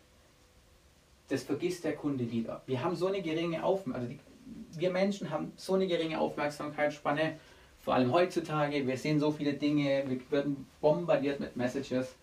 das 1.30 1.44
vergisst 1.44 1.84
der 1.84 1.96
Kunde 1.96 2.32
wieder. 2.32 2.62
Wir 2.66 2.84
haben 2.84 2.96
so 2.96 3.08
eine 3.08 3.22
geringe 3.22 3.63
Aufmerksamkeit, 3.63 4.20
also 4.20 4.80
wir 4.80 4.92
Menschen 4.92 5.30
haben 5.30 5.52
so 5.58 5.74
eine 5.74 5.88
geringe 5.88 6.20
Aufmerksamkeitsspanne, 6.20 7.38
vor 7.80 7.94
allem 7.94 8.12
heutzutage, 8.12 8.86
wir 8.86 8.98
sehen 8.98 9.20
so 9.20 9.32
viele 9.32 9.54
Dinge, 9.54 10.04
wir 10.08 10.32
werden 10.32 10.68
bombardiert 10.82 11.40
mit 11.40 11.56
Messages. 11.56 12.16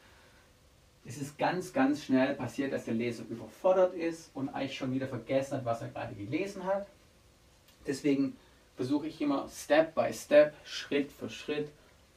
Es 1.06 1.18
ist 1.18 1.38
ganz, 1.38 1.72
ganz 1.72 2.04
schnell 2.04 2.34
passiert, 2.34 2.72
dass 2.72 2.86
der 2.86 2.94
Leser 2.94 3.24
überfordert 3.28 3.94
ist 3.94 4.30
und 4.34 4.48
eigentlich 4.48 4.76
schon 4.76 4.92
wieder 4.92 5.06
vergessen 5.06 5.58
hat, 5.58 5.64
was 5.64 5.82
er 5.82 5.88
gerade 5.88 6.14
gelesen 6.14 6.64
hat. 6.64 6.86
Deswegen 7.86 8.36
versuche 8.76 9.06
ich 9.06 9.20
immer 9.20 9.48
Step 9.48 9.94
by 9.94 10.12
Step, 10.12 10.54
Schritt 10.64 11.12
für 11.12 11.30
Schritt, 11.30 11.68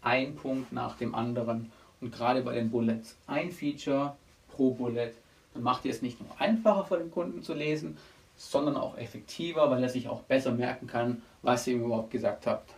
ein 0.02 0.36
Punkt 0.36 0.72
nach 0.72 0.98
dem 0.98 1.16
anderen. 1.16 1.72
Und 2.02 2.14
gerade 2.14 2.42
bei 2.42 2.54
den 2.54 2.70
Bullets 2.70 3.16
ein 3.28 3.52
Feature 3.52 4.16
pro 4.50 4.72
Bullet. 4.72 5.12
Dann 5.54 5.64
macht 5.64 5.86
ihr 5.86 5.92
es 5.92 6.02
nicht 6.02 6.20
nur 6.20 6.30
einfacher 6.40 6.86
für 6.86 6.98
den 6.98 7.12
Kunden 7.12 7.42
zu 7.42 7.54
lesen, 7.54 7.98
sondern 8.36 8.78
auch 8.78 8.98
effektiver, 8.98 9.70
weil 9.72 9.82
er 9.82 9.90
sich 9.90 10.08
auch 10.08 10.22
besser 10.22 10.52
merken 10.52 10.88
kann, 10.88 11.22
was 11.42 11.66
ihr 11.68 11.74
ihm 11.74 11.86
überhaupt 11.86 12.12
gesagt 12.12 12.46
habt. 12.46 12.74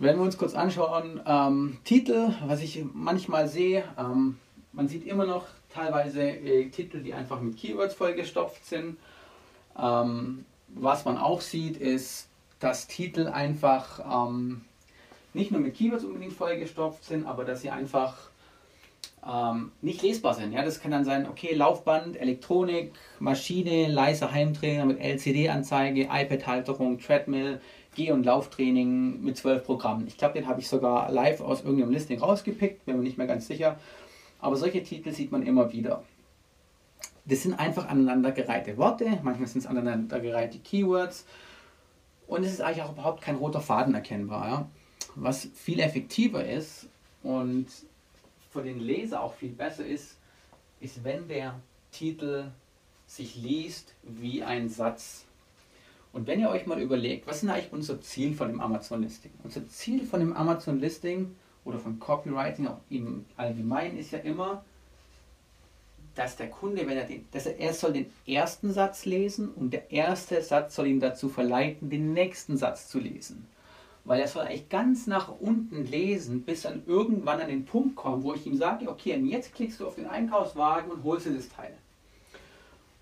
Wenn 0.00 0.16
wir 0.16 0.22
uns 0.22 0.38
kurz 0.38 0.54
anschauen, 0.54 1.20
ähm, 1.26 1.78
Titel, 1.84 2.32
was 2.46 2.62
ich 2.62 2.84
manchmal 2.92 3.48
sehe, 3.48 3.84
ähm, 3.98 4.38
man 4.72 4.86
sieht 4.86 5.04
immer 5.06 5.26
noch 5.26 5.46
teilweise 5.70 6.22
äh, 6.22 6.68
Titel, 6.70 7.02
die 7.02 7.14
einfach 7.14 7.40
mit 7.40 7.56
Keywords 7.56 7.94
vollgestopft 7.94 8.64
sind. 8.64 8.96
Ähm, 9.78 10.44
was 10.68 11.04
man 11.04 11.18
auch 11.18 11.40
sieht, 11.40 11.76
ist, 11.76 12.28
dass 12.60 12.86
Titel 12.86 13.28
einfach 13.28 14.28
ähm, 14.28 14.62
nicht 15.34 15.50
nur 15.50 15.60
mit 15.60 15.74
Keywords 15.74 16.04
unbedingt 16.04 16.32
vollgestopft 16.32 17.04
sind, 17.04 17.26
aber 17.26 17.44
dass 17.44 17.62
sie 17.62 17.70
einfach 17.70 18.30
ähm, 19.26 19.72
nicht 19.80 20.02
lesbar 20.02 20.34
sind. 20.34 20.52
Ja, 20.52 20.64
das 20.64 20.80
kann 20.80 20.90
dann 20.90 21.04
sein, 21.04 21.28
okay, 21.28 21.54
Laufband, 21.54 22.16
Elektronik, 22.16 22.92
Maschine, 23.18 23.88
leiser 23.88 24.32
Heimtrainer 24.32 24.84
mit 24.84 25.00
LCD-Anzeige, 25.00 26.08
iPad-Halterung, 26.10 26.98
Treadmill, 26.98 27.60
Geh- 27.94 28.12
und 28.12 28.24
Lauftraining 28.24 29.22
mit 29.22 29.36
zwölf 29.36 29.64
Programmen. 29.64 30.06
Ich 30.06 30.16
glaube, 30.16 30.34
den 30.34 30.46
habe 30.46 30.60
ich 30.60 30.68
sogar 30.68 31.10
live 31.10 31.40
aus 31.40 31.62
irgendeinem 31.62 31.90
Listing 31.90 32.20
rausgepickt, 32.20 32.86
bin 32.86 32.96
mir 32.96 33.02
nicht 33.02 33.18
mehr 33.18 33.26
ganz 33.26 33.46
sicher. 33.46 33.78
Aber 34.40 34.56
solche 34.56 34.82
Titel 34.82 35.12
sieht 35.12 35.32
man 35.32 35.42
immer 35.42 35.72
wieder. 35.72 36.04
Das 37.28 37.42
sind 37.42 37.54
einfach 37.54 37.88
aneinandergereihte 37.88 38.76
Worte, 38.78 39.18
manchmal 39.22 39.46
sind 39.46 39.60
es 39.60 39.66
aneinandergereihte 39.66 40.58
Keywords 40.58 41.26
und 42.26 42.42
es 42.42 42.52
ist 42.52 42.60
eigentlich 42.60 42.82
auch 42.82 42.92
überhaupt 42.92 43.20
kein 43.20 43.36
roter 43.36 43.60
Faden 43.60 43.94
erkennbar. 43.94 44.48
Ja? 44.48 44.68
Was 45.14 45.48
viel 45.54 45.80
effektiver 45.80 46.44
ist 46.44 46.86
und 47.22 47.66
für 48.50 48.62
den 48.62 48.80
Leser 48.80 49.22
auch 49.22 49.34
viel 49.34 49.50
besser 49.50 49.84
ist, 49.84 50.16
ist, 50.80 51.04
wenn 51.04 51.28
der 51.28 51.54
Titel 51.92 52.50
sich 53.06 53.36
liest 53.36 53.94
wie 54.02 54.42
ein 54.42 54.68
Satz. 54.68 55.24
Und 56.12 56.26
wenn 56.26 56.40
ihr 56.40 56.48
euch 56.48 56.66
mal 56.66 56.80
überlegt, 56.80 57.26
was 57.26 57.42
ist 57.42 57.48
eigentlich 57.48 57.72
unser 57.72 58.00
Ziel 58.00 58.34
von 58.34 58.48
dem 58.48 58.60
Amazon-Listing? 58.60 59.32
Unser 59.44 59.68
Ziel 59.68 60.04
von 60.04 60.20
dem 60.20 60.32
Amazon-Listing 60.32 61.34
oder 61.64 61.78
von 61.78 61.98
Copywriting 61.98 62.66
auch 62.66 62.80
im 62.88 63.24
Allgemeinen 63.36 63.98
ist 63.98 64.12
ja 64.12 64.18
immer, 64.20 64.64
dass 66.18 66.36
der 66.36 66.50
Kunde, 66.50 66.86
wenn 66.86 66.96
er 66.96 67.04
den, 67.04 67.26
dass 67.30 67.46
er, 67.46 67.58
er 67.58 67.72
soll 67.72 67.92
den 67.92 68.12
ersten 68.26 68.72
Satz 68.72 69.04
lesen 69.04 69.48
und 69.50 69.72
der 69.72 69.90
erste 69.92 70.42
Satz 70.42 70.74
soll 70.74 70.88
ihn 70.88 71.00
dazu 71.00 71.28
verleiten, 71.28 71.90
den 71.90 72.12
nächsten 72.12 72.56
Satz 72.56 72.88
zu 72.88 72.98
lesen. 72.98 73.46
Weil 74.04 74.20
er 74.20 74.28
soll 74.28 74.42
eigentlich 74.42 74.68
ganz 74.68 75.06
nach 75.06 75.28
unten 75.28 75.84
lesen, 75.84 76.42
bis 76.42 76.62
dann 76.62 76.82
irgendwann 76.86 77.40
an 77.40 77.48
den 77.48 77.64
Punkt 77.64 77.94
kommt, 77.94 78.24
wo 78.24 78.34
ich 78.34 78.46
ihm 78.46 78.56
sage, 78.56 78.88
okay, 78.88 79.14
und 79.14 79.26
jetzt 79.26 79.54
klickst 79.54 79.80
du 79.80 79.86
auf 79.86 79.94
den 79.94 80.06
Einkaufswagen 80.06 80.90
und 80.90 81.04
holst 81.04 81.26
dir 81.26 81.34
das 81.34 81.48
Teil. 81.48 81.74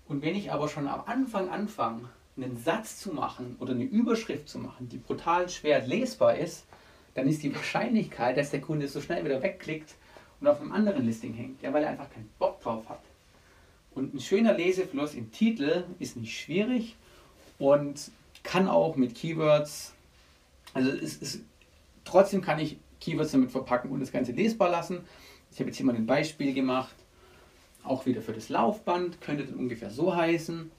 Und 0.07 0.21
wenn 0.21 0.35
ich 0.35 0.51
aber 0.51 0.69
schon 0.69 0.87
am 0.87 1.03
Anfang 1.05 1.49
anfange, 1.49 2.09
einen 2.35 2.57
Satz 2.57 2.99
zu 2.99 3.13
machen 3.13 3.55
oder 3.59 3.73
eine 3.73 3.83
Überschrift 3.83 4.47
zu 4.47 4.59
machen, 4.59 4.89
die 4.89 4.97
brutal 4.97 5.49
schwer 5.49 5.85
lesbar 5.85 6.37
ist, 6.37 6.65
dann 7.15 7.27
ist 7.27 7.41
die 7.41 7.53
Wahrscheinlichkeit, 7.55 8.37
dass 8.37 8.51
der 8.51 8.61
Kunde 8.61 8.87
so 8.87 9.01
schnell 9.01 9.25
wieder 9.25 9.41
wegklickt 9.41 9.95
und 10.39 10.47
auf 10.47 10.61
einem 10.61 10.71
anderen 10.71 11.05
Listing 11.05 11.33
hängt, 11.33 11.61
ja, 11.61 11.73
weil 11.73 11.83
er 11.83 11.89
einfach 11.89 12.09
keinen 12.11 12.29
Bock 12.37 12.46
drauf 12.59 12.87
hat. 12.89 13.01
Und 13.91 14.13
ein 14.13 14.19
schöner 14.19 14.53
Lesefluss 14.53 15.15
im 15.15 15.31
Titel 15.31 15.85
ist 15.99 16.17
nicht 16.17 16.39
schwierig 16.39 16.95
und 17.57 18.11
kann 18.43 18.67
auch 18.67 18.95
mit 18.95 19.15
Keywords, 19.15 19.93
also 20.73 20.91
es 20.91 21.17
ist, 21.17 21.41
trotzdem 22.05 22.41
kann 22.41 22.59
ich 22.59 22.77
Keywords 22.99 23.31
damit 23.31 23.51
verpacken 23.51 23.91
und 23.91 23.99
das 23.99 24.11
Ganze 24.11 24.31
lesbar 24.31 24.69
lassen. 24.69 25.01
Ich 25.51 25.59
habe 25.59 25.69
jetzt 25.69 25.77
hier 25.77 25.85
mal 25.85 25.95
ein 25.95 26.05
Beispiel 26.05 26.53
gemacht, 26.53 26.95
auch 27.83 28.05
wieder 28.05 28.21
für 28.21 28.33
das 28.33 28.49
Laufband, 28.49 29.19
könnte 29.21 29.45
dann 29.45 29.55
ungefähr 29.55 29.89
so 29.89 30.15
heißen. 30.15 30.71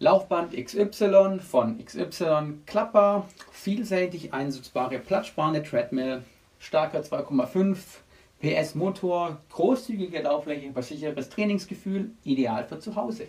Laufband 0.00 0.52
XY 0.52 1.40
von 1.40 1.84
XY 1.84 2.60
Klapper, 2.66 3.26
vielseitig 3.50 4.32
einsetzbare 4.32 5.00
platzsparende 5.00 5.64
Treadmill, 5.64 6.22
starker 6.60 7.00
2,5 7.00 7.76
PS 8.40 8.74
Motor, 8.74 9.40
großzügige 9.50 10.22
Lauffläche, 10.22 10.72
sicheres 10.82 11.28
Trainingsgefühl, 11.28 12.10
ideal 12.24 12.64
für 12.64 12.78
zu 12.78 12.94
Hause. 12.94 13.26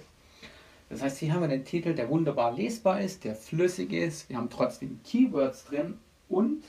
Das 0.89 1.01
heißt, 1.01 1.19
hier 1.19 1.33
haben 1.33 1.41
wir 1.41 1.47
den 1.47 1.65
Titel, 1.65 1.93
der 1.93 2.09
wunderbar 2.09 2.51
lesbar 2.51 3.01
ist, 3.01 3.23
der 3.23 3.35
flüssig 3.35 3.93
ist. 3.93 4.29
Wir 4.29 4.37
haben 4.37 4.49
trotzdem 4.49 4.99
Keywords 5.03 5.65
drin 5.65 5.97
und 6.29 6.63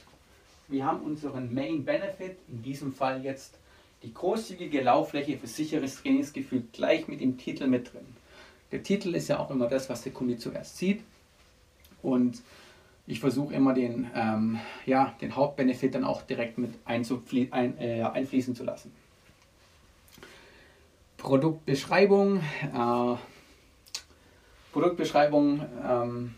wir 0.68 0.84
haben 0.84 1.00
unseren 1.00 1.52
Main 1.52 1.84
Benefit, 1.84 2.36
in 2.48 2.62
diesem 2.62 2.92
Fall 2.92 3.24
jetzt 3.24 3.58
die 4.02 4.14
großzügige 4.14 4.80
Lauffläche 4.82 5.36
für 5.36 5.46
sicheres 5.46 5.96
Trainingsgefühl, 5.96 6.64
gleich 6.72 7.08
mit 7.08 7.20
dem 7.20 7.36
Titel 7.36 7.66
mit 7.66 7.92
drin. 7.92 8.06
Der 8.72 8.82
Titel 8.82 9.14
ist 9.14 9.28
ja 9.28 9.38
auch 9.38 9.50
immer 9.50 9.68
das, 9.68 9.90
was 9.90 10.02
der 10.02 10.12
Kunde 10.12 10.38
zuerst 10.38 10.78
sieht. 10.78 11.02
Und 12.02 12.40
ich 13.06 13.20
versuche 13.20 13.54
immer 13.54 13.74
den, 13.74 14.10
ähm, 14.14 14.60
ja, 14.86 15.14
den 15.20 15.34
Hauptbenefit 15.34 15.94
dann 15.94 16.04
auch 16.04 16.22
direkt 16.22 16.58
mit 16.58 16.74
ein, 16.84 17.04
äh, 17.78 18.02
einfließen 18.02 18.54
zu 18.54 18.64
lassen. 18.64 18.92
Produktbeschreibung. 21.16 22.38
Äh, 22.38 23.16
Produktbeschreibung. 24.72 25.60
Ähm, 25.86 26.34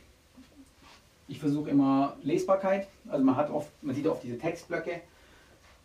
ich 1.29 1.39
versuche 1.39 1.71
immer 1.71 2.17
Lesbarkeit. 2.23 2.89
Also 3.09 3.25
man 3.25 3.37
hat 3.37 3.51
oft, 3.51 3.71
man 3.83 3.95
sieht 3.95 4.07
oft 4.07 4.23
diese 4.23 4.39
Textblöcke. 4.39 5.03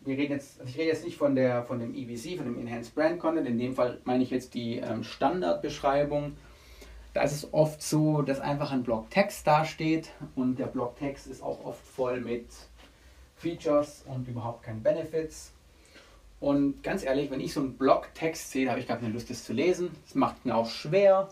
Wir 0.00 0.16
reden 0.16 0.34
jetzt, 0.34 0.60
also 0.60 0.70
ich 0.70 0.78
rede 0.78 0.88
jetzt 0.88 1.04
nicht 1.04 1.16
von 1.16 1.34
der 1.34 1.64
von 1.64 1.80
dem 1.80 1.94
EBC, 1.94 2.36
von 2.36 2.46
dem 2.46 2.58
Enhanced 2.58 2.94
Brand 2.94 3.18
Content. 3.18 3.46
In 3.46 3.58
dem 3.58 3.74
Fall 3.74 3.98
meine 4.04 4.22
ich 4.22 4.30
jetzt 4.30 4.54
die 4.54 4.76
ähm, 4.76 5.02
Standardbeschreibung 5.04 6.36
da 7.14 7.22
ist 7.22 7.32
es 7.32 7.52
oft 7.52 7.82
so, 7.82 8.22
dass 8.22 8.40
einfach 8.40 8.70
ein 8.72 8.82
Blogtext 8.82 9.46
dasteht 9.46 10.10
und 10.36 10.58
der 10.58 10.66
Blogtext 10.66 11.26
ist 11.26 11.42
auch 11.42 11.64
oft 11.64 11.84
voll 11.84 12.20
mit 12.20 12.46
Features 13.36 14.04
und 14.06 14.28
überhaupt 14.28 14.62
keinen 14.62 14.82
Benefits. 14.82 15.52
Und 16.40 16.82
ganz 16.82 17.04
ehrlich, 17.04 17.30
wenn 17.30 17.40
ich 17.40 17.52
so 17.52 17.60
einen 17.60 17.76
Blogtext 17.76 18.50
sehe, 18.50 18.70
habe 18.70 18.78
ich 18.78 18.86
gar 18.86 18.98
keine 18.98 19.12
Lust, 19.12 19.30
das 19.30 19.44
zu 19.44 19.52
lesen. 19.52 19.90
Das 20.04 20.14
macht 20.14 20.44
mir 20.44 20.54
auch 20.54 20.68
schwer, 20.68 21.28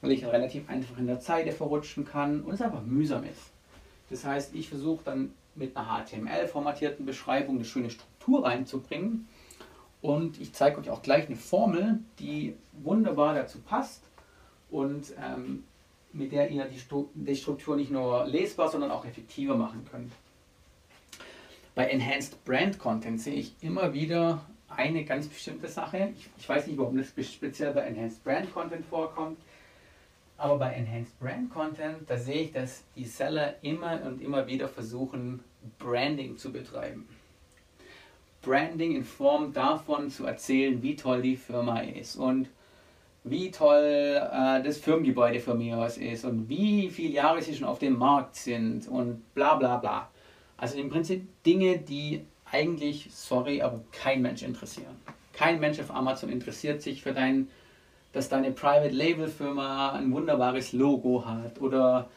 weil 0.00 0.12
ich 0.12 0.26
relativ 0.26 0.68
einfach 0.68 0.98
in 0.98 1.06
der 1.06 1.20
Zeile 1.20 1.52
verrutschen 1.52 2.04
kann 2.04 2.42
und 2.42 2.54
es 2.54 2.62
einfach 2.62 2.82
mühsam 2.82 3.24
ist. 3.24 3.50
Das 4.10 4.24
heißt, 4.24 4.54
ich 4.54 4.68
versuche 4.68 5.04
dann 5.04 5.32
mit 5.54 5.76
einer 5.76 6.04
HTML-formatierten 6.04 7.06
Beschreibung 7.06 7.56
eine 7.56 7.64
schöne 7.64 7.90
Struktur 7.90 8.44
reinzubringen. 8.44 9.28
Und 10.02 10.40
ich 10.40 10.52
zeige 10.54 10.80
euch 10.80 10.90
auch 10.90 11.02
gleich 11.02 11.26
eine 11.26 11.36
Formel, 11.36 12.00
die 12.18 12.56
wunderbar 12.72 13.34
dazu 13.34 13.60
passt 13.60 14.02
und 14.70 15.12
ähm, 15.22 15.64
mit 16.12 16.32
der 16.32 16.50
ihr 16.50 16.68
die 17.14 17.36
Struktur 17.36 17.76
nicht 17.76 17.90
nur 17.90 18.26
lesbar, 18.26 18.68
sondern 18.68 18.90
auch 18.90 19.04
effektiver 19.04 19.56
machen 19.56 19.86
könnt. 19.90 20.12
Bei 21.74 21.86
Enhanced 21.86 22.44
Brand 22.44 22.78
Content 22.78 23.20
sehe 23.20 23.34
ich 23.34 23.54
immer 23.60 23.94
wieder 23.94 24.44
eine 24.68 25.04
ganz 25.04 25.28
bestimmte 25.28 25.68
Sache. 25.68 26.12
Ich, 26.16 26.28
ich 26.38 26.48
weiß 26.48 26.66
nicht, 26.66 26.78
warum 26.78 26.96
das 26.96 27.08
speziell 27.08 27.72
bei 27.72 27.82
Enhanced 27.82 28.22
Brand 28.24 28.52
Content 28.52 28.84
vorkommt, 28.86 29.38
aber 30.36 30.58
bei 30.58 30.72
Enhanced 30.72 31.18
Brand 31.20 31.50
Content, 31.50 32.08
da 32.08 32.16
sehe 32.16 32.42
ich, 32.42 32.52
dass 32.52 32.82
die 32.96 33.04
Seller 33.04 33.54
immer 33.62 34.00
und 34.04 34.20
immer 34.20 34.46
wieder 34.46 34.68
versuchen, 34.68 35.40
Branding 35.78 36.38
zu 36.38 36.50
betreiben. 36.50 37.06
Branding 38.42 38.96
in 38.96 39.04
Form 39.04 39.52
davon 39.52 40.10
zu 40.10 40.24
erzählen, 40.24 40.82
wie 40.82 40.96
toll 40.96 41.20
die 41.20 41.36
Firma 41.36 41.80
ist 41.80 42.16
und 42.16 42.48
wie 43.24 43.50
toll 43.50 44.16
äh, 44.16 44.62
das 44.62 44.78
Firmengebäude 44.78 45.40
von 45.40 45.58
mir 45.58 45.78
aus 45.78 45.98
ist 45.98 46.24
und 46.24 46.48
wie 46.48 46.88
viele 46.88 47.10
Jahre 47.10 47.42
sie 47.42 47.54
schon 47.54 47.66
auf 47.66 47.78
dem 47.78 47.98
Markt 47.98 48.36
sind 48.36 48.88
und 48.88 49.34
bla 49.34 49.54
bla 49.56 49.76
bla. 49.76 50.08
Also 50.56 50.78
im 50.78 50.90
Prinzip 50.90 51.26
Dinge, 51.44 51.78
die 51.78 52.24
eigentlich, 52.50 53.08
sorry, 53.12 53.62
aber 53.62 53.80
kein 53.92 54.22
Mensch 54.22 54.42
interessieren. 54.42 54.96
Kein 55.32 55.60
Mensch 55.60 55.78
auf 55.80 55.94
Amazon 55.94 56.30
interessiert 56.30 56.82
sich 56.82 57.02
für 57.02 57.12
dein, 57.12 57.48
dass 58.12 58.28
deine 58.28 58.50
Private 58.50 58.94
Label 58.94 59.28
Firma 59.28 59.92
ein 59.92 60.12
wunderbares 60.12 60.72
Logo 60.72 61.24
hat 61.24 61.60
oder 61.60 62.08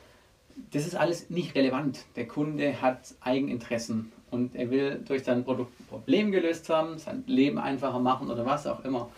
das 0.71 0.85
ist 0.85 0.95
alles 0.95 1.29
nicht 1.29 1.55
relevant. 1.55 2.05
Der 2.15 2.27
Kunde 2.27 2.81
hat 2.81 3.13
Eigeninteressen 3.21 4.11
und 4.31 4.55
er 4.55 4.69
will 4.71 5.01
durch 5.05 5.23
sein 5.23 5.43
Produkt 5.43 5.79
ein 5.79 5.85
Problem 5.85 6.31
gelöst 6.31 6.69
haben, 6.69 6.97
sein 6.97 7.23
Leben 7.27 7.57
einfacher 7.57 7.99
machen 7.99 8.29
oder 8.29 8.45
was 8.45 8.67
auch 8.67 8.83
immer. 8.83 9.09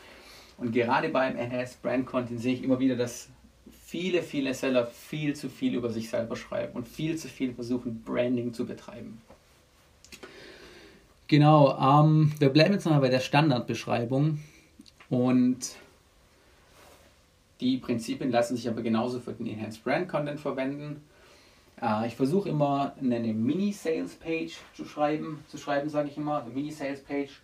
Und 0.57 0.71
gerade 0.71 1.09
beim 1.09 1.35
Enhanced 1.35 1.81
Brand 1.81 2.05
Content 2.05 2.39
sehe 2.39 2.53
ich 2.53 2.63
immer 2.63 2.79
wieder, 2.79 2.95
dass 2.95 3.29
viele, 3.85 4.23
viele 4.23 4.53
Seller 4.53 4.85
viel 4.85 5.35
zu 5.35 5.49
viel 5.49 5.75
über 5.75 5.89
sich 5.89 6.09
selber 6.09 6.35
schreiben 6.35 6.73
und 6.73 6.87
viel 6.87 7.17
zu 7.17 7.27
viel 7.27 7.53
versuchen, 7.53 8.01
Branding 8.03 8.53
zu 8.53 8.65
betreiben. 8.65 9.21
Genau, 11.27 11.77
ähm, 11.79 12.31
wir 12.39 12.49
bleiben 12.49 12.73
jetzt 12.73 12.85
mal 12.85 12.99
bei 12.99 13.09
der 13.09 13.19
Standardbeschreibung 13.19 14.39
und 15.09 15.75
die 17.61 17.77
Prinzipien 17.77 18.31
lassen 18.31 18.55
sich 18.55 18.67
aber 18.67 18.81
genauso 18.81 19.19
für 19.19 19.33
den 19.33 19.47
Enhanced 19.47 19.83
Brand 19.83 20.07
Content 20.07 20.39
verwenden. 20.39 21.01
Äh, 21.81 22.07
ich 22.07 22.15
versuche 22.15 22.49
immer 22.49 22.93
eine 22.99 23.33
Mini-Sales-Page 23.33 24.55
zu 24.75 24.85
schreiben, 24.85 25.43
zu 25.47 25.57
schreiben, 25.57 25.89
sage 25.89 26.09
ich 26.09 26.17
immer, 26.17 26.43
eine 26.43 26.53
Mini-Sales-Page. 26.53 27.41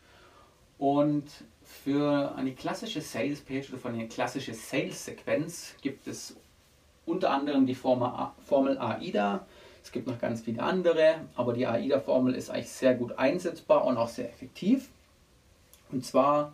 Und 0.77 1.25
für 1.83 2.33
eine 2.35 2.53
klassische 2.53 3.01
Sales 3.01 3.41
Page 3.41 3.69
oder 3.69 3.79
für 3.79 3.89
eine 3.89 4.07
klassische 4.07 4.53
Sales 4.53 5.05
Sequenz 5.05 5.75
gibt 5.81 6.07
es 6.07 6.35
unter 7.05 7.31
anderem 7.31 7.65
die 7.65 7.75
Formel 7.75 8.77
AIDA. 8.77 9.45
Es 9.83 9.91
gibt 9.91 10.05
noch 10.05 10.19
ganz 10.19 10.41
viele 10.41 10.61
andere, 10.61 11.21
aber 11.35 11.53
die 11.53 11.65
AIDA-Formel 11.65 12.35
ist 12.35 12.51
eigentlich 12.51 12.69
sehr 12.69 12.93
gut 12.93 13.17
einsetzbar 13.17 13.85
und 13.85 13.97
auch 13.97 14.09
sehr 14.09 14.29
effektiv. 14.29 14.89
Und 15.91 16.05
zwar 16.05 16.53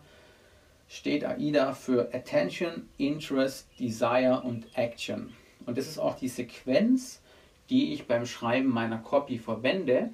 steht 0.88 1.24
AIDA 1.24 1.74
für 1.74 2.08
Attention, 2.14 2.88
Interest, 2.96 3.66
Desire 3.78 4.40
und 4.42 4.66
Action. 4.78 5.34
Und 5.66 5.76
das 5.76 5.86
ist 5.86 5.98
auch 5.98 6.16
die 6.16 6.28
Sequenz, 6.28 7.20
die 7.68 7.92
ich 7.92 8.06
beim 8.06 8.24
Schreiben 8.24 8.68
meiner 8.70 8.98
Copy 8.98 9.38
verwende. 9.38 10.10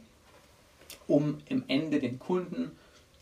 um 1.07 1.38
im 1.49 1.64
Ende 1.69 1.99
den 1.99 2.19
Kunden 2.19 2.73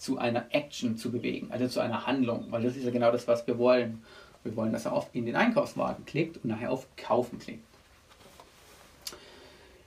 zu 0.03 0.19
einer 0.19 0.47
Action 0.51 0.97
zu 0.97 1.13
bewegen, 1.13 1.53
also 1.53 1.69
zu 1.69 1.79
einer 1.79 2.07
Handlung, 2.07 2.47
weil 2.51 2.63
das 2.63 2.77
ist 2.77 2.85
ja 2.85 2.91
genau 2.91 3.13
das, 3.13 3.29
was 3.29 3.47
wir 3.47 3.57
wollen. 3.57 4.03
Wir 4.43 4.57
wollen, 4.57 4.73
dass 4.73 4.85
er 4.85 4.93
auf 4.95 5.09
in 5.13 5.27
den 5.27 5.37
Einkaufswagen 5.37 6.05
klickt 6.05 6.39
und 6.39 6.47
nachher 6.47 6.73
auf 6.73 6.89
Kaufen 6.97 7.39
klickt. 7.39 7.65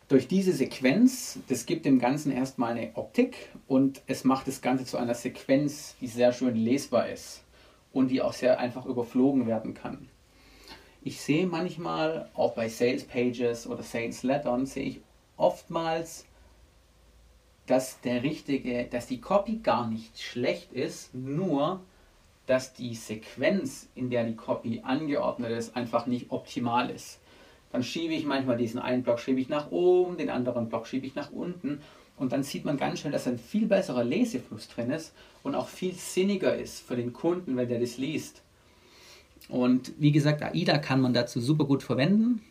Durch 0.07 0.29
diese 0.29 0.53
Sequenz, 0.53 1.39
das 1.49 1.65
gibt 1.65 1.85
dem 1.85 1.99
Ganzen 1.99 2.31
erstmal 2.31 2.71
eine 2.71 2.91
Optik 2.95 3.49
und 3.67 4.01
es 4.07 4.23
macht 4.23 4.47
das 4.47 4.61
Ganze 4.61 4.85
zu 4.85 4.95
einer 4.95 5.15
Sequenz, 5.15 5.95
die 5.99 6.07
sehr 6.07 6.31
schön 6.31 6.55
lesbar 6.55 7.09
ist 7.09 7.43
und 7.91 8.07
die 8.07 8.21
auch 8.21 8.31
sehr 8.31 8.57
einfach 8.57 8.85
überflogen 8.85 9.47
werden 9.47 9.73
kann. 9.73 10.07
Ich 11.03 11.19
sehe 11.19 11.45
manchmal, 11.45 12.29
auch 12.35 12.53
bei 12.53 12.69
Sales 12.69 13.03
Pages 13.03 13.67
oder 13.67 13.83
Sales 13.83 14.23
Lettern, 14.23 14.65
sehe 14.65 14.85
ich 14.85 15.01
oftmals, 15.35 16.25
dass 17.67 18.01
der 18.01 18.23
richtige, 18.23 18.85
dass 18.85 19.07
die 19.07 19.21
Copy 19.21 19.57
gar 19.57 19.87
nicht 19.89 20.21
schlecht 20.21 20.71
ist, 20.73 21.13
nur 21.13 21.81
dass 22.45 22.73
die 22.73 22.93
Sequenz, 22.93 23.87
in 23.95 24.09
der 24.09 24.23
die 24.23 24.35
Copy 24.35 24.81
angeordnet 24.83 25.51
ist, 25.51 25.75
einfach 25.75 26.05
nicht 26.05 26.29
optimal 26.29 26.89
ist. 26.89 27.19
Dann 27.71 27.83
schiebe 27.83 28.13
ich 28.13 28.25
manchmal 28.25 28.57
diesen 28.57 28.79
einen 28.79 29.03
Block 29.03 29.19
schiebe 29.19 29.39
ich 29.39 29.49
nach 29.49 29.71
oben, 29.71 30.17
den 30.17 30.29
anderen 30.29 30.69
Block 30.69 30.87
schiebe 30.87 31.07
ich 31.07 31.15
nach 31.15 31.31
unten 31.31 31.81
und 32.17 32.31
dann 32.31 32.43
sieht 32.43 32.65
man 32.65 32.77
ganz 32.77 32.99
schnell, 32.99 33.11
dass 33.11 33.27
ein 33.27 33.39
viel 33.39 33.65
besserer 33.65 34.03
Lesefluss 34.03 34.67
drin 34.69 34.91
ist 34.91 35.13
und 35.43 35.55
auch 35.55 35.67
viel 35.67 35.93
sinniger 35.93 36.55
ist 36.55 36.79
für 36.79 36.95
den 36.95 37.13
Kunden, 37.13 37.57
wenn 37.57 37.67
der 37.67 37.79
das 37.79 37.97
liest. 37.97 38.41
Und 39.49 39.91
wie 39.97 40.11
gesagt, 40.11 40.41
AIDA 40.41 40.77
kann 40.77 41.01
man 41.01 41.13
dazu 41.13 41.41
super 41.41 41.65
gut 41.65 41.83
verwenden. 41.83 42.41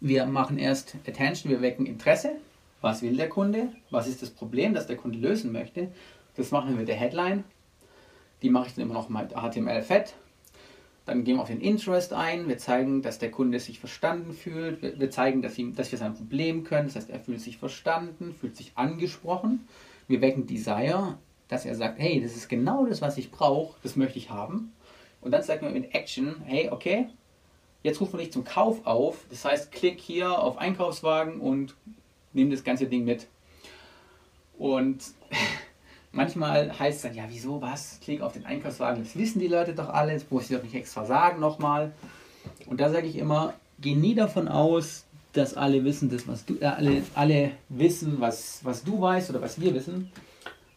Wir 0.00 0.26
machen 0.26 0.58
erst 0.58 0.96
Attention, 1.06 1.50
wir 1.50 1.60
wecken 1.60 1.86
Interesse. 1.86 2.36
Was 2.80 3.02
will 3.02 3.16
der 3.16 3.28
Kunde? 3.28 3.72
Was 3.90 4.06
ist 4.06 4.22
das 4.22 4.30
Problem, 4.30 4.74
das 4.74 4.86
der 4.86 4.96
Kunde 4.96 5.18
lösen 5.18 5.52
möchte? 5.52 5.90
Das 6.36 6.50
machen 6.52 6.70
wir 6.70 6.76
mit 6.76 6.88
der 6.88 6.96
Headline. 6.96 7.44
Die 8.42 8.50
mache 8.50 8.68
ich 8.68 8.74
dann 8.74 8.84
immer 8.84 8.94
noch 8.94 9.08
mit 9.08 9.32
HTML-Fett. 9.32 10.14
Dann 11.04 11.24
gehen 11.24 11.36
wir 11.36 11.42
auf 11.42 11.48
den 11.48 11.60
Interest 11.60 12.12
ein. 12.12 12.48
Wir 12.48 12.58
zeigen, 12.58 13.02
dass 13.02 13.18
der 13.18 13.30
Kunde 13.30 13.58
sich 13.58 13.80
verstanden 13.80 14.32
fühlt. 14.32 14.82
Wir, 14.82 15.10
zeigen, 15.10 15.42
dass, 15.42 15.58
ihm, 15.58 15.74
dass 15.74 15.90
wir 15.90 15.98
sein 15.98 16.14
Problem 16.14 16.64
können. 16.64 16.86
Das 16.86 16.96
heißt, 16.96 17.10
er 17.10 17.18
fühlt 17.18 17.40
sich 17.40 17.56
verstanden, 17.58 18.34
fühlt 18.38 18.56
sich 18.56 18.72
angesprochen. 18.76 19.66
Wir 20.06 20.20
wecken 20.20 20.46
Desire, 20.46 21.18
dass 21.48 21.64
er 21.64 21.74
sagt, 21.74 21.98
hey, 21.98 22.20
das 22.20 22.36
ist 22.36 22.48
genau 22.48 22.86
das, 22.86 23.00
was 23.00 23.16
ich 23.16 23.30
brauche. 23.30 23.76
Das 23.82 23.96
möchte 23.96 24.18
ich 24.18 24.30
haben. 24.30 24.72
Und 25.20 25.32
dann 25.32 25.42
sagen 25.42 25.62
wir 25.62 25.70
mit 25.70 25.94
Action, 25.94 26.36
hey, 26.44 26.68
okay, 26.70 27.08
jetzt 27.82 28.00
rufen 28.00 28.12
wir 28.12 28.24
dich 28.24 28.32
zum 28.32 28.44
Kauf 28.44 28.86
auf. 28.86 29.24
Das 29.30 29.44
heißt, 29.44 29.72
klick 29.72 30.00
hier 30.00 30.38
auf 30.38 30.58
Einkaufswagen 30.58 31.40
und 31.40 31.74
nimm 32.32 32.50
das 32.50 32.64
ganze 32.64 32.86
Ding 32.86 33.04
mit. 33.04 33.26
Und 34.58 35.02
manchmal 36.12 36.78
heißt 36.78 36.96
es 36.96 37.02
dann, 37.02 37.14
ja, 37.14 37.24
wieso, 37.28 37.60
was? 37.60 37.98
Klick 38.02 38.20
auf 38.20 38.32
den 38.32 38.46
Einkaufswagen, 38.46 39.02
das 39.02 39.16
wissen 39.16 39.38
die 39.40 39.48
Leute 39.48 39.74
doch 39.74 39.88
alles, 39.88 40.30
muss 40.30 40.50
ich 40.50 40.56
doch 40.56 40.62
nicht 40.62 40.74
extra 40.74 41.04
sagen 41.04 41.40
nochmal. 41.40 41.92
Und 42.66 42.80
da 42.80 42.90
sage 42.90 43.06
ich 43.06 43.16
immer, 43.16 43.54
geh 43.80 43.94
nie 43.94 44.14
davon 44.14 44.48
aus, 44.48 45.04
dass 45.32 45.54
alle 45.54 45.84
wissen, 45.84 46.10
das, 46.10 46.26
was 46.26 46.44
du, 46.44 46.56
äh, 46.56 46.66
alle, 46.66 47.02
alle 47.14 47.52
wissen, 47.68 48.20
was, 48.20 48.60
was 48.64 48.82
du 48.82 49.00
weißt 49.00 49.30
oder 49.30 49.40
was 49.40 49.60
wir 49.60 49.74
wissen. 49.74 50.10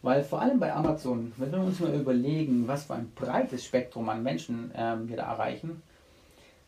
Weil 0.02 0.24
vor 0.24 0.40
allem 0.40 0.58
bei 0.58 0.72
Amazon, 0.72 1.32
wenn 1.36 1.52
wir 1.52 1.60
uns 1.60 1.78
mal 1.78 1.94
überlegen, 1.94 2.66
was 2.66 2.84
für 2.84 2.94
ein 2.94 3.12
breites 3.14 3.64
Spektrum 3.64 4.08
an 4.08 4.22
Menschen 4.22 4.72
ähm, 4.76 5.08
wir 5.08 5.16
da 5.16 5.30
erreichen, 5.32 5.82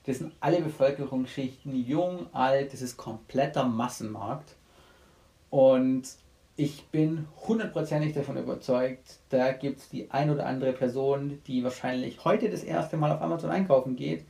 das 0.07 0.19
sind 0.19 0.33
alle 0.41 0.61
Bevölkerungsschichten, 0.61 1.75
jung, 1.87 2.27
alt, 2.33 2.73
das 2.73 2.83
ist 2.83 2.97
kompletter 2.97 3.65
Massenmarkt. 3.65 4.55
Und 5.55 6.03
ich 6.57 6.87
bin 6.87 7.29
hundertprozentig 7.47 8.13
davon 8.13 8.37
überzeugt, 8.37 9.21
da 9.29 9.53
gibt 9.53 9.79
es 9.79 9.89
die 9.89 10.11
ein 10.11 10.31
oder 10.31 10.47
andere 10.47 10.73
Person, 10.73 11.39
die 11.47 11.63
wahrscheinlich 11.63 12.25
heute 12.25 12.51
das 12.51 12.65
erste 12.65 12.97
Mal 12.97 13.13
auf 13.13 13.23
Amazon 13.23 13.51
einkaufen 13.51 13.95
geht 13.95 14.25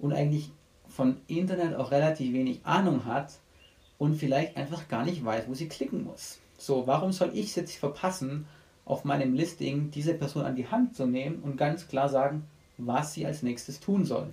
und 0.00 0.12
eigentlich 0.12 0.50
von 0.88 1.18
Internet 1.28 1.76
auch 1.76 1.92
relativ 1.92 2.32
wenig 2.32 2.66
Ahnung 2.66 3.04
hat 3.04 3.38
und 3.98 4.16
vielleicht 4.16 4.56
einfach 4.56 4.88
gar 4.88 5.04
nicht 5.04 5.24
weiß, 5.24 5.44
wo 5.46 5.54
sie 5.54 5.68
klicken 5.68 6.02
muss. 6.02 6.40
So, 6.58 6.88
warum 6.88 7.12
soll 7.12 7.30
ich 7.34 7.50
es 7.50 7.54
jetzt 7.54 7.76
verpassen, 7.76 8.48
auf 8.84 9.04
meinem 9.04 9.32
Listing 9.32 9.92
diese 9.92 10.14
Person 10.14 10.44
an 10.44 10.56
die 10.56 10.66
Hand 10.66 10.96
zu 10.96 11.06
nehmen 11.06 11.38
und 11.44 11.56
ganz 11.56 11.86
klar 11.86 12.08
sagen, 12.08 12.48
was 12.78 13.14
sie 13.14 13.26
als 13.26 13.44
nächstes 13.44 13.78
tun 13.78 14.04
soll? 14.04 14.32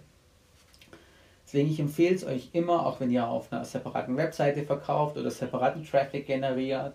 Deswegen 1.51 1.69
ich 1.69 1.81
empfehle 1.81 2.15
es 2.15 2.23
euch 2.23 2.47
immer, 2.53 2.85
auch 2.85 3.01
wenn 3.01 3.11
ihr 3.11 3.27
auf 3.27 3.51
einer 3.51 3.65
separaten 3.65 4.15
Webseite 4.15 4.63
verkauft 4.63 5.17
oder 5.17 5.29
separaten 5.29 5.83
Traffic 5.83 6.25
generiert 6.25 6.93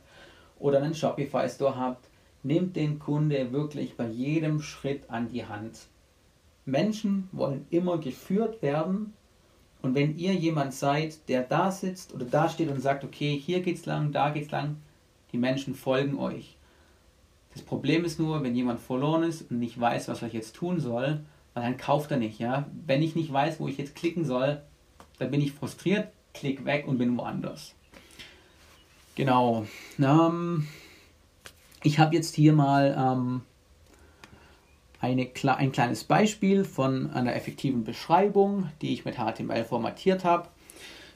oder 0.59 0.79
einen 0.83 0.95
Shopify 0.95 1.47
Store 1.47 1.77
habt, 1.77 2.09
nehmt 2.43 2.75
den 2.75 2.99
Kunde 2.99 3.53
wirklich 3.53 3.99
bei 3.99 4.07
jedem 4.07 4.63
Schritt 4.63 5.11
an 5.11 5.29
die 5.29 5.45
Hand. 5.45 5.89
Menschen 6.65 7.29
wollen 7.33 7.67
immer 7.69 7.99
geführt 7.99 8.63
werden 8.63 9.13
und 9.83 9.95
wenn 9.95 10.17
ihr 10.17 10.33
jemand 10.33 10.73
seid, 10.73 11.29
der 11.29 11.43
da 11.43 11.71
sitzt 11.71 12.15
oder 12.15 12.25
da 12.25 12.49
steht 12.49 12.71
und 12.71 12.81
sagt, 12.81 13.05
okay, 13.05 13.39
hier 13.39 13.61
geht's 13.61 13.85
lang, 13.85 14.11
da 14.11 14.31
geht's 14.31 14.53
lang, 14.53 14.77
die 15.33 15.39
Menschen 15.39 15.75
folgen 15.75 16.19
euch. 16.19 16.57
Das 17.53 17.61
Problem 17.61 18.07
ist 18.07 18.19
nur, 18.19 18.43
wenn 18.43 18.57
jemand 18.57 18.81
verloren 18.81 19.25
ist 19.25 19.51
und 19.51 19.59
nicht 19.59 19.79
weiß, 19.79 20.09
was 20.09 20.23
er 20.23 20.29
jetzt 20.29 20.57
tun 20.57 20.81
soll, 20.81 21.21
weil 21.57 21.63
dann 21.63 21.79
kauft 21.79 22.11
er 22.11 22.19
nicht. 22.19 22.39
Ja? 22.39 22.67
Wenn 22.85 23.03
ich 23.03 23.17
nicht 23.17 23.33
weiß, 23.33 23.61
wo 23.61 23.67
ich 23.67 23.79
jetzt 23.79 23.97
klicken 23.97 24.27
soll, 24.27 24.61
dann 25.19 25.31
bin 25.31 25.41
ich 25.41 25.53
frustriert, 25.53 26.09
klick 26.35 26.67
weg 26.67 26.87
und 26.87 26.99
bin 26.99 27.17
woanders. 27.17 27.75
Genau. 29.15 29.65
Ähm, 29.99 30.69
ich 31.83 31.99
habe 31.99 32.15
jetzt 32.15 32.35
hier 32.35 32.53
mal 32.53 32.95
ähm, 32.99 33.41
eine, 35.01 35.31
ein 35.57 35.73
kleines 35.73 36.05
Beispiel 36.05 36.67
von 36.67 37.11
einer 37.13 37.35
effektiven 37.35 37.85
Beschreibung, 37.85 38.69
die 38.83 38.93
ich 38.93 39.07
mit 39.07 39.17
HTML 39.17 39.65
formatiert 39.65 40.25
habe. 40.25 40.49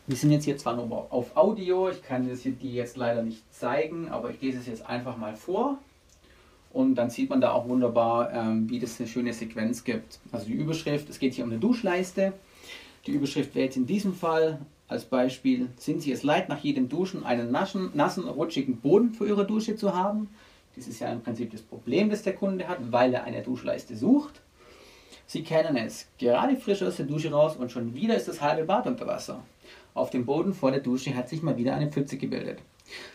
Wir 0.06 0.16
sind 0.16 0.30
jetzt 0.30 0.46
hier 0.46 0.56
zwar 0.56 0.74
nur 0.74 1.12
auf 1.12 1.36
Audio, 1.36 1.90
ich 1.90 2.02
kann 2.02 2.26
das 2.26 2.40
hier, 2.40 2.52
die 2.52 2.72
jetzt 2.72 2.96
leider 2.96 3.22
nicht 3.22 3.42
zeigen, 3.52 4.08
aber 4.08 4.30
ich 4.30 4.40
lese 4.40 4.60
es 4.60 4.66
jetzt 4.66 4.86
einfach 4.88 5.18
mal 5.18 5.36
vor. 5.36 5.76
Und 6.72 6.94
dann 6.94 7.10
sieht 7.10 7.30
man 7.30 7.40
da 7.40 7.52
auch 7.52 7.68
wunderbar, 7.68 8.32
ähm, 8.32 8.70
wie 8.70 8.78
das 8.78 9.00
eine 9.00 9.08
schöne 9.08 9.32
Sequenz 9.32 9.82
gibt. 9.82 10.20
Also 10.30 10.46
die 10.46 10.52
Überschrift, 10.52 11.08
es 11.10 11.18
geht 11.18 11.34
hier 11.34 11.44
um 11.44 11.50
eine 11.50 11.58
Duschleiste. 11.58 12.32
Die 13.06 13.12
Überschrift 13.12 13.54
jetzt 13.56 13.76
in 13.76 13.86
diesem 13.86 14.14
Fall 14.14 14.60
als 14.86 15.04
Beispiel, 15.04 15.68
sind 15.76 16.02
Sie 16.02 16.12
es 16.12 16.22
leid, 16.22 16.48
nach 16.48 16.58
jedem 16.58 16.88
Duschen 16.88 17.24
einen 17.24 17.50
nassen, 17.50 17.90
nassen, 17.94 18.28
rutschigen 18.28 18.76
Boden 18.76 19.14
für 19.14 19.26
Ihre 19.26 19.46
Dusche 19.46 19.76
zu 19.76 19.94
haben? 19.94 20.28
Das 20.76 20.86
ist 20.86 21.00
ja 21.00 21.08
im 21.12 21.22
Prinzip 21.22 21.50
das 21.50 21.62
Problem, 21.62 22.10
das 22.10 22.22
der 22.22 22.34
Kunde 22.34 22.68
hat, 22.68 22.78
weil 22.92 23.14
er 23.14 23.24
eine 23.24 23.42
Duschleiste 23.42 23.96
sucht. 23.96 24.40
Sie 25.26 25.42
kennen 25.42 25.76
es, 25.76 26.08
gerade 26.18 26.56
frisch 26.56 26.82
aus 26.82 26.96
der 26.96 27.06
Dusche 27.06 27.30
raus 27.30 27.56
und 27.56 27.70
schon 27.70 27.94
wieder 27.94 28.16
ist 28.16 28.28
das 28.28 28.40
halbe 28.40 28.64
Bad 28.64 28.86
unter 28.86 29.06
Wasser. 29.06 29.42
Auf 29.94 30.10
dem 30.10 30.26
Boden 30.26 30.54
vor 30.54 30.70
der 30.72 30.80
Dusche 30.80 31.14
hat 31.14 31.28
sich 31.28 31.42
mal 31.42 31.56
wieder 31.56 31.74
eine 31.74 31.90
Pfütze 31.90 32.16
gebildet. 32.16 32.58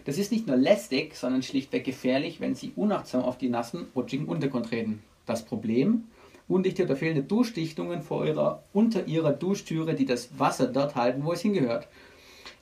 Das 0.06 0.18
ist 0.18 0.32
nicht 0.32 0.48
nur 0.48 0.58
lästig, 0.58 1.16
sondern 1.16 1.44
schlichtweg 1.44 1.84
gefährlich, 1.84 2.40
wenn 2.40 2.56
Sie 2.56 2.74
unachtsam 2.76 3.24
auf 3.24 3.38
die 3.38 3.50
nassen, 3.50 3.88
rutschigen 3.96 4.26
Untergrund 4.26 4.68
treten. 4.68 5.04
Das 5.26 5.46
Problem? 5.46 6.06
Undichte 6.48 6.84
oder 6.84 6.96
fehlende 6.96 7.24
Duschdichtungen 7.24 8.04
vor 8.04 8.26
ihrer, 8.26 8.64
unter 8.72 9.08
Ihrer 9.08 9.34
Duschtüre, 9.34 9.96
die 9.96 10.06
das 10.06 10.38
Wasser 10.38 10.68
dort 10.68 10.96
halten, 10.96 11.24
wo 11.26 11.34
es 11.34 11.42
hingehört. 11.42 11.88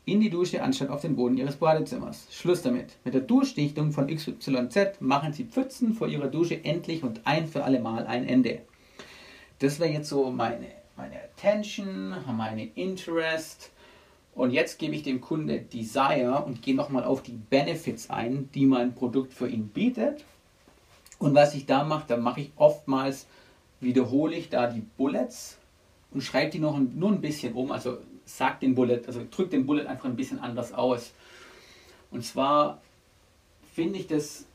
In 0.06 0.20
die 0.20 0.30
Dusche 0.30 0.64
anstatt 0.64 0.90
auf 0.90 1.02
den 1.02 1.16
Boden 1.16 1.38
Ihres 1.38 1.58
Badezimmers. 1.58 2.28
Schluss 2.32 2.62
damit. 2.62 2.98
Mit 3.04 3.14
der 3.14 3.22
Duschdichtung 3.22 3.92
von 3.92 4.08
XYZ 4.08 5.02
machen 5.02 5.34
Sie 5.34 5.46
Pfützen 5.46 5.94
vor 5.94 6.08
Ihrer 6.08 6.28
Dusche 6.28 6.64
endlich 6.64 7.04
und 7.04 7.22
ein 7.26 7.48
für 7.48 7.64
alle 7.64 7.80
Mal 7.80 8.06
ein 8.06 8.28
Ende. 8.28 8.62
Das 9.60 9.80
wäre 9.80 9.92
jetzt 9.92 10.10
so 10.10 10.30
meine, 10.30 10.68
meine 10.98 11.16
Attention, 11.22 12.16
meine 12.36 12.66
Interest, 12.76 13.72
und 14.36 14.52
jetzt 14.52 14.80
gebe 14.80 14.96
ich 14.96 15.04
dem 15.04 15.22
Kunde 15.22 15.60
Desire 15.60 16.44
und 16.46 16.62
gehe 16.62 16.76
nochmal 16.76 17.04
auf 17.04 17.22
die 17.22 17.38
Benefits 17.50 18.10
ein, 18.10 18.50
die 18.54 18.66
mein 18.66 18.96
Produkt 18.96 19.34
für 19.34 19.48
ihn 19.48 19.68
bietet. 19.68 20.24
Und 21.20 21.36
was 21.36 21.54
ich 21.54 21.66
da 21.66 21.84
mache, 21.84 22.06
da 22.08 22.18
mache 22.18 22.42
ich 22.42 22.52
oftmals, 22.56 23.28
wiederhole 23.80 24.36
ich 24.36 24.50
da 24.50 24.68
die 24.68 24.82
Bullets 24.98 25.58
und 26.12 26.22
schreibe 26.22 26.52
die 26.52 26.60
noch 26.60 26.78
nur 26.80 27.12
ein 27.12 27.22
bisschen 27.22 27.54
um. 27.54 27.72
Also 27.72 27.98
sag 28.26 28.60
den 28.60 28.74
Bullet, 28.74 29.02
also 29.06 29.22
drück 29.30 29.52
den 29.52 29.66
Bullet 29.66 29.86
einfach 29.86 30.06
ein 30.06 30.16
bisschen 30.16 30.40
anders 30.40 30.74
aus. 30.74 31.14
Und 32.10 32.26
zwar 32.26 32.82
finde 33.74 34.00
ich 34.00 34.08
das 34.08 34.46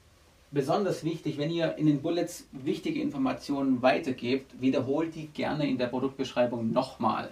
besonders 0.50 1.04
wichtig, 1.04 1.38
wenn 1.38 1.50
ihr 1.50 1.76
in 1.76 1.86
den 1.86 2.02
Bullets 2.02 2.46
wichtige 2.52 3.00
Informationen 3.00 3.82
weitergebt, 3.82 4.60
wiederholt 4.60 5.14
die 5.14 5.28
gerne 5.28 5.68
in 5.68 5.78
der 5.78 5.86
Produktbeschreibung 5.86 6.72
nochmal. 6.72 7.30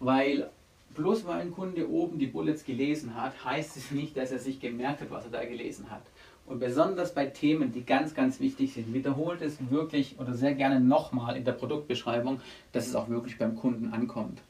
Weil 0.00 0.50
bloß 0.94 1.26
weil 1.26 1.40
ein 1.40 1.52
Kunde 1.52 1.88
oben 1.90 2.18
die 2.18 2.26
Bullets 2.26 2.64
gelesen 2.64 3.14
hat, 3.14 3.44
heißt 3.44 3.76
es 3.76 3.90
nicht, 3.90 4.16
dass 4.16 4.32
er 4.32 4.38
sich 4.38 4.60
gemerkt 4.60 5.00
hat, 5.00 5.10
was 5.10 5.24
er 5.24 5.30
da 5.30 5.44
gelesen 5.44 5.90
hat. 5.90 6.02
Und 6.46 6.60
besonders 6.60 7.12
bei 7.14 7.26
Themen, 7.26 7.72
die 7.72 7.84
ganz, 7.84 8.14
ganz 8.14 8.40
wichtig 8.40 8.72
sind, 8.72 8.94
wiederholt 8.94 9.42
es 9.42 9.58
wirklich 9.70 10.18
oder 10.18 10.32
sehr 10.32 10.54
gerne 10.54 10.80
nochmal 10.80 11.36
in 11.36 11.44
der 11.44 11.52
Produktbeschreibung, 11.52 12.40
dass 12.72 12.86
es 12.86 12.94
auch 12.94 13.08
wirklich 13.08 13.36
beim 13.38 13.54
Kunden 13.54 13.92
ankommt. 13.92 14.40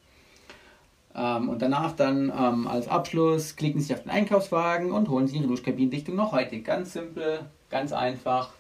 Ähm, 1.14 1.48
und 1.48 1.61
danach 1.61 1.92
dann 1.92 2.33
ähm, 2.37 2.68
als 2.68 2.87
Abschluss 2.87 3.57
klicken 3.57 3.81
Sie 3.81 3.92
auf 3.92 4.03
den 4.03 4.11
Einkaufswagen 4.11 4.92
und 4.92 5.09
holen 5.09 5.27
Sie 5.27 5.38
Ihre 5.38 5.48
Duschkabinendichtung 5.48 6.14
noch 6.14 6.31
heute. 6.33 6.61
Ganz 6.61 6.92
simpel, 6.92 7.40
ganz 7.68 7.92
einfach, 7.92 8.51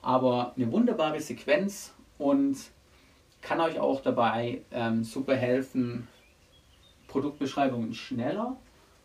aber 0.00 0.54
eine 0.56 0.72
wunderbare 0.72 1.20
Sequenz 1.20 1.92
und 2.16 2.56
kann 3.42 3.60
euch 3.60 3.78
auch 3.78 4.00
dabei 4.00 4.62
ähm, 4.72 5.04
super 5.04 5.36
helfen, 5.36 6.08
Produktbeschreibungen 7.08 7.94
schneller 7.94 8.56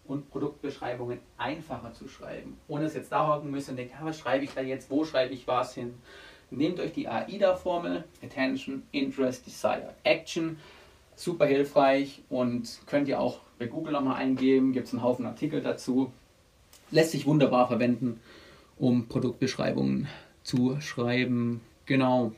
und 0.05 0.29
Produktbeschreibungen 0.29 1.19
einfacher 1.37 1.93
zu 1.93 2.07
schreiben. 2.07 2.57
Ohne 2.67 2.83
dass 2.83 2.95
jetzt 2.95 3.11
da 3.11 3.27
hocken 3.27 3.51
müssen 3.51 3.71
und 3.71 3.77
denken, 3.77 3.93
ja, 3.99 4.05
was 4.05 4.19
schreibe 4.19 4.43
ich 4.43 4.53
da 4.53 4.61
jetzt, 4.61 4.89
wo 4.89 5.05
schreibe 5.05 5.33
ich 5.33 5.47
was 5.47 5.73
hin. 5.73 5.93
Nehmt 6.49 6.79
euch 6.79 6.91
die 6.91 7.07
AIDA-Formel, 7.07 8.03
Attention, 8.21 8.83
Interest, 8.91 9.45
Desire, 9.45 9.93
Action, 10.03 10.57
super 11.15 11.45
hilfreich 11.45 12.23
und 12.29 12.81
könnt 12.87 13.07
ihr 13.07 13.19
auch 13.19 13.39
bei 13.57 13.67
Google 13.67 13.93
nochmal 13.93 14.17
eingeben, 14.17 14.73
gibt 14.73 14.87
es 14.87 14.93
einen 14.93 15.03
Haufen 15.03 15.25
Artikel 15.25 15.61
dazu. 15.61 16.11
Lässt 16.89 17.11
sich 17.11 17.25
wunderbar 17.25 17.67
verwenden, 17.67 18.19
um 18.77 19.07
Produktbeschreibungen 19.07 20.07
zu 20.43 20.81
schreiben. 20.81 21.61
Genau. 21.85 22.33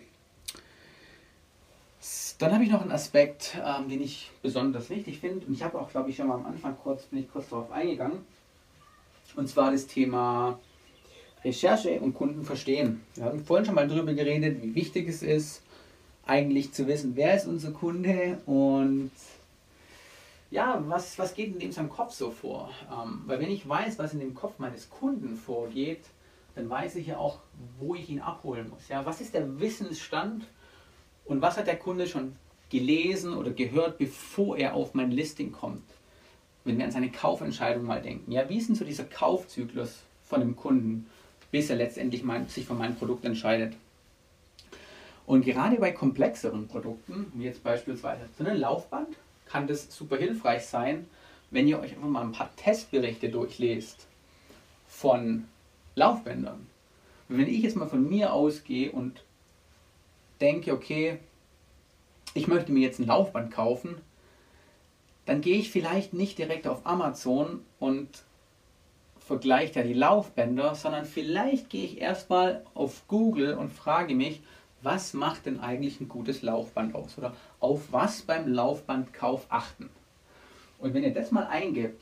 Dann 2.43 2.55
habe 2.55 2.65
ich 2.65 2.69
noch 2.69 2.81
einen 2.81 2.91
Aspekt, 2.91 3.57
ähm, 3.65 3.87
den 3.87 4.01
ich 4.01 4.29
besonders 4.41 4.89
wichtig 4.89 5.19
finde. 5.19 5.45
Und 5.45 5.53
ich 5.53 5.63
habe 5.63 5.79
auch, 5.79 5.89
glaube 5.89 6.09
ich, 6.09 6.17
schon 6.17 6.27
mal 6.27 6.35
am 6.35 6.45
Anfang 6.45 6.75
kurz, 6.83 7.03
bin 7.03 7.19
ich 7.19 7.31
kurz 7.31 7.47
darauf 7.47 7.71
eingegangen. 7.71 8.19
Und 9.37 9.47
zwar 9.47 9.71
das 9.71 9.87
Thema 9.87 10.59
Recherche 11.45 12.01
und 12.01 12.13
Kunden 12.13 12.43
verstehen. 12.43 13.01
Wir 13.15 13.23
haben 13.23 13.45
vorhin 13.45 13.65
schon 13.65 13.75
mal 13.75 13.87
darüber 13.87 14.13
geredet, 14.13 14.61
wie 14.61 14.75
wichtig 14.75 15.07
es 15.07 15.23
ist, 15.23 15.61
eigentlich 16.25 16.73
zu 16.73 16.85
wissen, 16.85 17.15
wer 17.15 17.33
ist 17.33 17.47
unser 17.47 17.71
Kunde 17.71 18.41
und 18.45 19.11
ja, 20.51 20.83
was, 20.85 21.17
was 21.17 21.35
geht 21.35 21.53
in 21.53 21.59
dem 21.59 21.71
seinem 21.71 21.89
Kopf 21.89 22.11
so 22.11 22.29
vor? 22.29 22.71
Ähm, 22.91 23.21
weil 23.25 23.39
wenn 23.39 23.51
ich 23.51 23.67
weiß, 23.67 23.97
was 23.99 24.11
in 24.11 24.19
dem 24.19 24.35
Kopf 24.35 24.59
meines 24.59 24.89
Kunden 24.89 25.37
vorgeht, 25.37 26.03
dann 26.55 26.69
weiß 26.69 26.97
ich 26.97 27.07
ja 27.07 27.17
auch, 27.17 27.39
wo 27.79 27.95
ich 27.95 28.09
ihn 28.09 28.19
abholen 28.19 28.69
muss. 28.69 28.89
Ja, 28.89 29.05
was 29.05 29.21
ist 29.21 29.33
der 29.33 29.61
Wissensstand 29.61 30.43
und 31.25 31.41
was 31.41 31.57
hat 31.57 31.67
der 31.67 31.77
Kunde 31.77 32.07
schon 32.07 32.35
gelesen 32.69 33.33
oder 33.33 33.51
gehört, 33.51 33.97
bevor 33.97 34.57
er 34.57 34.73
auf 34.73 34.93
mein 34.93 35.11
Listing 35.11 35.51
kommt? 35.51 35.83
Wenn 36.65 36.77
wir 36.77 36.85
an 36.85 36.91
seine 36.91 37.11
Kaufentscheidung 37.11 37.85
mal 37.85 38.01
denken. 38.01 38.31
Ja, 38.31 38.47
wie 38.49 38.57
ist 38.57 38.69
denn 38.69 38.75
so 38.75 38.85
dieser 38.85 39.03
Kaufzyklus 39.03 39.99
von 40.23 40.39
dem 40.39 40.55
Kunden, 40.55 41.07
bis 41.51 41.69
er 41.69 41.75
letztendlich 41.75 42.23
mein, 42.23 42.47
sich 42.47 42.65
für 42.65 42.73
mein 42.73 42.95
Produkt 42.95 43.25
entscheidet? 43.25 43.73
Und 45.25 45.45
gerade 45.45 45.77
bei 45.77 45.91
komplexeren 45.91 46.67
Produkten, 46.67 47.31
wie 47.35 47.45
jetzt 47.45 47.63
beispielsweise 47.63 48.23
so 48.37 48.43
ein 48.43 48.57
Laufband, 48.57 49.15
kann 49.45 49.67
das 49.67 49.95
super 49.95 50.17
hilfreich 50.17 50.65
sein, 50.65 51.07
wenn 51.51 51.67
ihr 51.67 51.79
euch 51.79 51.93
einfach 51.93 52.07
mal 52.07 52.23
ein 52.23 52.31
paar 52.31 52.53
Testberichte 52.55 53.29
durchlest 53.29 54.07
von 54.87 55.45
Laufbändern. 55.95 56.67
Wenn 57.29 57.47
ich 57.47 57.61
jetzt 57.61 57.75
mal 57.75 57.87
von 57.87 58.07
mir 58.09 58.33
ausgehe 58.33 58.91
und 58.91 59.23
denke, 60.41 60.73
okay, 60.73 61.19
ich 62.33 62.47
möchte 62.47 62.71
mir 62.71 62.81
jetzt 62.81 62.99
ein 62.99 63.07
Laufband 63.07 63.51
kaufen, 63.51 63.97
dann 65.25 65.41
gehe 65.41 65.57
ich 65.57 65.71
vielleicht 65.71 66.13
nicht 66.13 66.37
direkt 66.37 66.67
auf 66.67 66.85
Amazon 66.85 67.61
und 67.79 68.09
vergleiche 69.19 69.73
da 69.73 69.83
die 69.83 69.93
Laufbänder, 69.93 70.75
sondern 70.75 71.05
vielleicht 71.05 71.69
gehe 71.69 71.85
ich 71.85 72.01
erstmal 72.01 72.65
auf 72.73 73.07
Google 73.07 73.53
und 73.55 73.71
frage 73.71 74.15
mich, 74.15 74.41
was 74.81 75.13
macht 75.13 75.45
denn 75.45 75.61
eigentlich 75.61 76.01
ein 76.01 76.09
gutes 76.09 76.41
Laufband 76.41 76.93
aus? 76.93 77.17
Oder 77.17 77.33
auf 77.61 77.91
was 77.91 78.23
beim 78.23 78.51
Laufbandkauf 78.51 79.45
achten? 79.47 79.89
Und 80.77 80.93
wenn 80.93 81.03
ihr 81.03 81.13
das 81.13 81.31
mal 81.31 81.47
eingibt, 81.47 82.01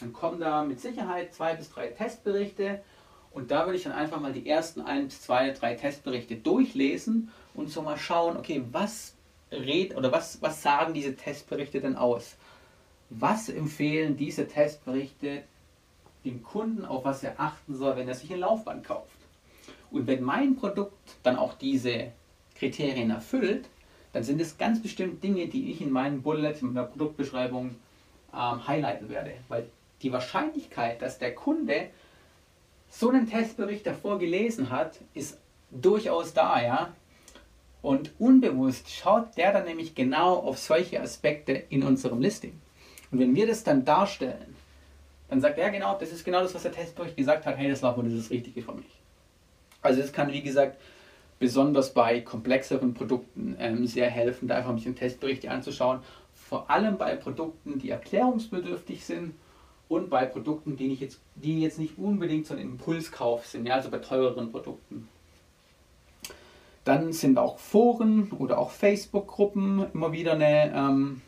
dann 0.00 0.12
kommen 0.12 0.40
da 0.40 0.64
mit 0.64 0.80
Sicherheit 0.80 1.32
zwei 1.32 1.54
bis 1.54 1.70
drei 1.70 1.86
Testberichte 1.86 2.82
und 3.30 3.50
da 3.50 3.66
würde 3.66 3.76
ich 3.76 3.84
dann 3.84 3.92
einfach 3.92 4.20
mal 4.20 4.32
die 4.32 4.48
ersten 4.48 4.80
ein, 4.80 5.08
zwei, 5.10 5.50
drei 5.50 5.74
Testberichte 5.74 6.36
durchlesen 6.36 7.30
und 7.56 7.68
so 7.70 7.82
mal 7.82 7.96
schauen, 7.96 8.36
okay, 8.36 8.62
was 8.72 9.14
red 9.50 9.96
oder 9.96 10.12
was, 10.12 10.40
was 10.42 10.62
sagen 10.62 10.94
diese 10.94 11.16
Testberichte 11.16 11.80
denn 11.80 11.96
aus? 11.96 12.36
Was 13.10 13.48
empfehlen 13.48 14.16
diese 14.16 14.46
Testberichte 14.48 15.42
dem 16.24 16.42
Kunden, 16.42 16.84
auf 16.84 17.04
was 17.04 17.22
er 17.22 17.38
achten 17.38 17.74
soll, 17.74 17.96
wenn 17.96 18.08
er 18.08 18.14
sich 18.14 18.32
ein 18.32 18.40
Laufband 18.40 18.84
kauft? 18.84 19.16
Und 19.90 20.06
wenn 20.06 20.22
mein 20.22 20.56
Produkt 20.56 21.16
dann 21.22 21.36
auch 21.36 21.54
diese 21.54 22.12
Kriterien 22.56 23.10
erfüllt, 23.10 23.68
dann 24.12 24.24
sind 24.24 24.40
es 24.40 24.58
ganz 24.58 24.82
bestimmt 24.82 25.22
Dinge, 25.22 25.46
die 25.46 25.70
ich 25.70 25.80
in 25.80 25.90
meinen 25.90 26.22
Bullets, 26.22 26.62
in 26.62 26.72
meiner 26.72 26.86
Produktbeschreibung 26.86 27.76
ähm, 28.32 28.66
highlighten 28.66 29.08
werde. 29.08 29.34
Weil 29.48 29.68
die 30.02 30.12
Wahrscheinlichkeit, 30.12 31.02
dass 31.02 31.18
der 31.18 31.34
Kunde 31.34 31.90
so 32.88 33.10
einen 33.10 33.28
Testbericht 33.28 33.86
davor 33.86 34.18
gelesen 34.18 34.70
hat, 34.70 34.98
ist 35.14 35.38
durchaus 35.70 36.32
da, 36.32 36.62
ja. 36.62 36.94
Und 37.82 38.12
unbewusst 38.18 38.90
schaut 38.90 39.36
der 39.36 39.52
dann 39.52 39.64
nämlich 39.64 39.94
genau 39.94 40.34
auf 40.34 40.58
solche 40.58 41.00
Aspekte 41.00 41.52
in 41.52 41.82
unserem 41.82 42.20
Listing. 42.20 42.60
Und 43.10 43.20
wenn 43.20 43.34
wir 43.34 43.46
das 43.46 43.62
dann 43.62 43.84
darstellen, 43.84 44.56
dann 45.28 45.40
sagt 45.40 45.58
er 45.58 45.70
genau, 45.70 45.96
das 45.98 46.12
ist 46.12 46.24
genau 46.24 46.42
das, 46.42 46.54
was 46.54 46.62
der 46.62 46.72
Testbericht 46.72 47.16
gesagt 47.16 47.46
hat, 47.46 47.56
hey, 47.56 47.68
das 47.68 47.82
war 47.82 47.96
wohl 47.96 48.08
das 48.08 48.30
Richtige 48.30 48.62
für 48.62 48.72
mich. 48.72 48.86
Also 49.82 50.00
es 50.00 50.12
kann, 50.12 50.32
wie 50.32 50.42
gesagt, 50.42 50.80
besonders 51.38 51.92
bei 51.92 52.20
komplexeren 52.20 52.94
Produkten 52.94 53.56
ähm, 53.58 53.86
sehr 53.86 54.08
helfen, 54.10 54.48
da 54.48 54.56
einfach 54.56 54.70
ein 54.70 54.76
bisschen 54.76 54.96
Testberichte 54.96 55.50
anzuschauen. 55.50 56.00
Vor 56.34 56.70
allem 56.70 56.96
bei 56.96 57.14
Produkten, 57.16 57.78
die 57.78 57.90
erklärungsbedürftig 57.90 59.04
sind 59.04 59.34
und 59.88 60.10
bei 60.10 60.26
Produkten, 60.26 60.76
die, 60.76 60.92
ich 60.92 61.00
jetzt, 61.00 61.20
die 61.34 61.60
jetzt 61.60 61.78
nicht 61.78 61.98
unbedingt 61.98 62.46
so 62.46 62.54
ein 62.54 62.60
Impulskauf 62.60 63.46
sind, 63.46 63.66
ja, 63.66 63.74
also 63.74 63.90
bei 63.90 63.98
teureren 63.98 64.50
Produkten. 64.50 65.08
Dann 66.86 67.12
sind 67.12 67.36
auch 67.36 67.58
Foren 67.58 68.30
oder 68.30 68.58
auch 68.58 68.70
Facebook-Gruppen 68.70 69.86
immer 69.92 70.12
wieder 70.12 70.34
eine 70.34 70.72
ähm, 70.72 71.20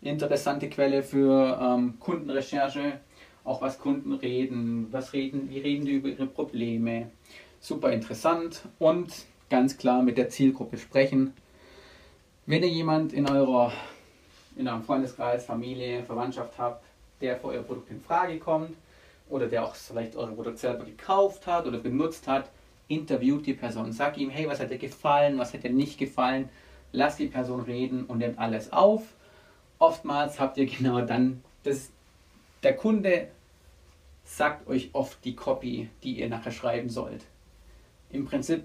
interessante 0.00 0.70
Quelle 0.70 1.02
für 1.02 1.58
ähm, 1.60 1.98
Kundenrecherche. 1.98 3.00
Auch 3.42 3.62
was 3.62 3.80
Kunden 3.80 4.12
reden, 4.12 4.86
was 4.92 5.12
reden, 5.12 5.50
wie 5.50 5.58
reden 5.58 5.86
die 5.86 5.94
über 5.94 6.08
ihre 6.08 6.26
Probleme. 6.26 7.10
Super 7.58 7.90
interessant 7.90 8.62
und 8.78 9.26
ganz 9.50 9.76
klar 9.76 10.04
mit 10.04 10.18
der 10.18 10.28
Zielgruppe 10.28 10.78
sprechen. 10.78 11.34
Wenn 12.46 12.62
ihr 12.62 12.68
jemand 12.68 13.12
in 13.12 13.28
eurer 13.28 13.72
in 14.54 14.68
eurem 14.68 14.84
Freundeskreis, 14.84 15.46
Familie, 15.46 16.04
Verwandtschaft 16.04 16.56
habt, 16.58 16.84
der 17.20 17.38
für 17.38 17.48
euer 17.48 17.62
Produkt 17.64 17.90
in 17.90 18.00
Frage 18.00 18.38
kommt 18.38 18.76
oder 19.28 19.48
der 19.48 19.64
auch 19.64 19.74
vielleicht 19.74 20.14
euer 20.14 20.28
Produkt 20.28 20.60
selber 20.60 20.84
gekauft 20.84 21.48
hat 21.48 21.66
oder 21.66 21.78
benutzt 21.78 22.28
hat, 22.28 22.50
interviewt 22.88 23.46
die 23.46 23.54
Person. 23.54 23.92
Sag 23.92 24.18
ihm, 24.18 24.30
hey, 24.30 24.48
was 24.48 24.60
hat 24.60 24.70
dir 24.70 24.78
gefallen, 24.78 25.38
was 25.38 25.54
hat 25.54 25.64
dir 25.64 25.70
nicht 25.70 25.98
gefallen. 25.98 26.48
Lass 26.92 27.16
die 27.16 27.26
Person 27.26 27.60
reden 27.60 28.04
und 28.04 28.18
nimmt 28.18 28.38
alles 28.38 28.72
auf. 28.72 29.02
Oftmals 29.78 30.38
habt 30.38 30.56
ihr 30.56 30.66
genau 30.66 31.00
dann, 31.00 31.42
das, 31.64 31.90
der 32.62 32.76
Kunde 32.76 33.28
sagt 34.24 34.66
euch 34.68 34.90
oft 34.92 35.24
die 35.24 35.34
Copy, 35.34 35.88
die 36.02 36.20
ihr 36.20 36.28
nachher 36.28 36.52
schreiben 36.52 36.88
sollt. 36.88 37.24
Im 38.10 38.24
Prinzip 38.24 38.64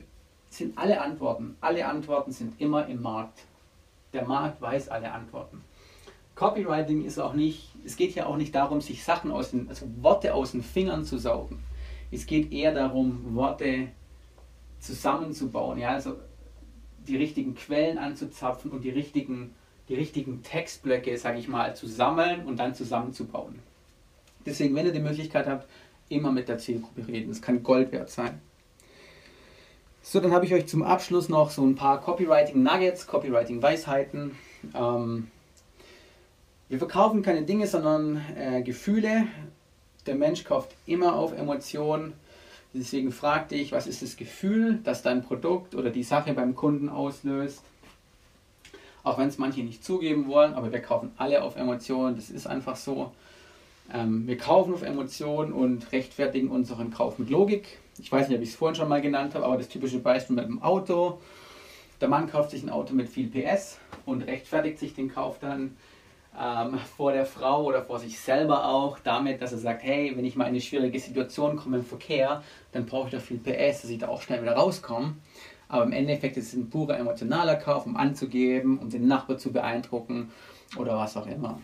sind 0.50 0.78
alle 0.78 1.02
Antworten, 1.02 1.58
alle 1.62 1.88
Antworten 1.88 2.32
sind 2.32 2.60
immer 2.62 2.88
im 2.88 3.02
Markt. 3.02 3.40
Der 4.14 4.26
Markt 4.26 4.62
weiß 4.62 4.90
alle 4.90 5.12
Antworten. 5.12 5.64
Copywriting 6.36 7.04
ist 7.04 7.20
auch 7.20 7.34
nicht, 7.34 7.70
es 7.86 7.98
geht 7.98 8.16
ja 8.16 8.26
auch 8.26 8.38
nicht 8.38 8.56
darum, 8.56 8.80
sich 8.80 9.04
Sachen 9.04 9.32
aus 9.32 9.52
den, 9.52 9.68
also 9.68 9.86
Worte 10.02 10.34
aus 10.34 10.54
den 10.54 10.64
Fingern 10.64 11.04
zu 11.04 11.18
saugen. 11.18 11.62
Es 12.12 12.26
geht 12.26 12.52
eher 12.52 12.74
darum, 12.74 13.36
Worte 13.36 13.90
zusammenzubauen, 14.80 15.80
ja, 15.80 15.90
also 15.90 16.18
die 17.08 17.18
richtigen 17.18 17.56
Quellen 17.56 17.98
anzuzapfen 17.98 18.72
und 18.72 18.84
die 18.84 18.90
richtigen, 18.90 19.54
die 19.88 19.96
richtigen 19.96 20.44
Textblöcke, 20.44 21.18
sage 21.18 21.40
ich 21.40 21.48
mal, 21.48 21.76
zu 21.76 21.88
sammeln 21.88 22.46
und 22.46 22.58
dann 22.58 22.76
zusammenzubauen. 22.76 23.60
Deswegen, 24.46 24.76
wenn 24.76 24.86
ihr 24.86 24.94
die 24.94 25.00
Möglichkeit 25.00 25.48
habt, 25.48 25.68
immer 26.10 26.32
mit 26.32 26.50
der 26.50 26.58
Zielgruppe 26.58 27.08
reden. 27.08 27.30
Das 27.30 27.42
kann 27.42 27.64
Gold 27.64 27.92
wert 27.92 28.10
sein. 28.10 28.42
So, 30.02 30.20
dann 30.20 30.32
habe 30.32 30.46
ich 30.46 30.54
euch 30.54 30.68
zum 30.68 30.82
Abschluss 30.82 31.30
noch 31.30 31.52
so 31.52 31.64
ein 31.64 31.76
paar 31.76 32.02
Copywriting-Nuggets, 32.02 33.06
Copywriting-Weisheiten. 33.08 34.36
Ähm, 34.74 35.30
wir 36.68 36.80
verkaufen 36.80 37.22
keine 37.22 37.44
Dinge, 37.44 37.68
sondern 37.68 38.24
äh, 38.36 38.62
Gefühle. 38.64 39.28
Der 40.06 40.16
Mensch 40.16 40.44
kauft 40.44 40.76
immer 40.86 41.16
auf 41.16 41.34
Emotionen. 41.34 42.14
Deswegen 42.74 43.12
frag 43.12 43.50
dich, 43.50 43.72
was 43.72 43.88
ist 43.88 44.02
das 44.02 44.16
Gefühl, 44.16 44.80
das 44.84 45.02
dein 45.02 45.24
Produkt 45.24 45.74
oder 45.74 45.90
die 45.90 46.04
Sache 46.04 46.34
beim 46.34 46.56
Kunden 46.56 46.90
auslöst. 46.90 47.64
Auch 49.04 49.18
wenn 49.18 49.28
es 49.28 49.38
manche 49.38 49.62
nicht 49.62 49.84
zugeben 49.84 50.28
wollen, 50.28 50.54
aber 50.54 50.72
wir 50.72 50.82
kaufen 50.82 51.12
alle 51.18 51.42
auf 51.42 51.56
Emotionen. 51.56 52.16
Das 52.16 52.30
ist 52.30 52.46
einfach 52.46 52.76
so. 52.76 53.12
Ähm, 53.92 54.28
wir 54.28 54.38
kaufen 54.38 54.74
auf 54.74 54.84
Emotionen 54.84 55.52
und 55.52 55.92
rechtfertigen 55.92 56.50
unseren 56.50 56.92
Kauf 56.92 57.18
mit 57.18 57.30
Logik. 57.30 57.80
Ich 57.98 58.12
weiß 58.12 58.28
nicht, 58.28 58.38
ob 58.38 58.44
ich 58.44 58.50
es 58.50 58.56
vorhin 58.56 58.76
schon 58.76 58.90
mal 58.90 59.02
genannt 59.02 59.34
habe, 59.34 59.46
aber 59.46 59.58
das 59.58 59.70
typische 59.70 60.00
Beispiel 60.00 60.36
mit 60.36 60.46
dem 60.46 60.62
Auto. 60.62 61.20
Der 62.02 62.08
Mann 62.08 62.30
kauft 62.30 62.52
sich 62.52 62.62
ein 62.62 62.70
Auto 62.70 62.94
mit 62.94 63.10
viel 63.10 63.28
PS 63.28 63.80
und 64.06 64.22
rechtfertigt 64.22 64.80
sich 64.80 64.94
den 64.94 65.12
Kauf 65.12 65.40
dann 65.40 65.76
ähm, 66.40 66.80
vor 66.96 67.12
der 67.12 67.26
Frau 67.26 67.66
oder 67.66 67.84
vor 67.84 68.00
sich 68.00 68.20
selber 68.20 68.66
auch, 68.66 69.00
damit, 69.00 69.42
dass 69.42 69.52
er 69.52 69.58
sagt, 69.58 69.84
hey, 69.84 70.14
wenn 70.16 70.26
ich 70.26 70.36
mal 70.36 70.46
in 70.46 70.50
eine 70.50 70.62
schwierige 70.62 71.00
Situation 71.00 71.58
komme 71.58 71.78
im 71.78 71.86
Verkehr, 71.86 72.44
dann 72.72 72.86
brauche 72.86 73.08
ich 73.08 73.14
doch 73.14 73.22
viel 73.22 73.38
PS, 73.38 73.82
dass 73.82 73.90
ich 73.90 73.98
da 73.98 74.08
auch 74.08 74.22
schnell 74.22 74.42
wieder 74.42 74.54
rauskomme. 74.54 75.16
Aber 75.68 75.84
im 75.84 75.92
Endeffekt 75.92 76.38
ist 76.38 76.48
es 76.48 76.54
ein 76.54 76.70
purer 76.70 76.98
emotionaler 76.98 77.56
Kauf, 77.56 77.86
um 77.86 77.96
anzugeben, 77.96 78.80
um 78.80 78.90
den 78.90 79.08
Nachbar 79.08 79.38
zu 79.38 79.52
beeindrucken 79.52 80.32
oder 80.78 80.98
was 80.98 81.18
auch 81.18 81.28
immer. 81.28 81.62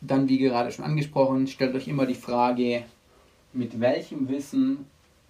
Dann, 0.00 0.28
wie 0.28 0.38
gerade 0.38 0.70
schon 0.72 0.84
angesprochen, 0.84 1.46
stellt 1.46 1.74
euch 1.74 1.88
immer 1.88 2.04
die 2.04 2.14
Frage, 2.14 2.84
mit 3.52 3.80
welchem 3.80 4.28
Wissen 4.28 4.86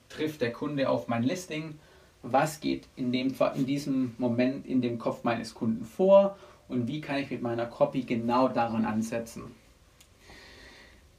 trifft 0.09 0.41
der 0.41 0.53
Kunde 0.53 0.89
auf 0.89 1.07
mein 1.07 1.23
Listing? 1.23 1.79
Was 2.23 2.61
geht 2.61 2.89
in, 2.97 3.13
dem, 3.13 3.33
in 3.55 3.67
diesem 3.67 4.15
Moment 4.19 4.67
in 4.67 4.81
dem 4.81 4.99
Kopf 4.99 5.23
meines 5.23 5.55
Kunden 5.55 5.85
vor? 5.85 6.37
Und 6.69 6.89
wie 6.89 7.01
kann 7.01 7.19
ich 7.19 7.31
mit 7.31 7.43
meiner 7.43 7.67
Copy 7.67 8.03
genau 8.03 8.49
daran 8.49 8.85
ansetzen? 8.85 9.55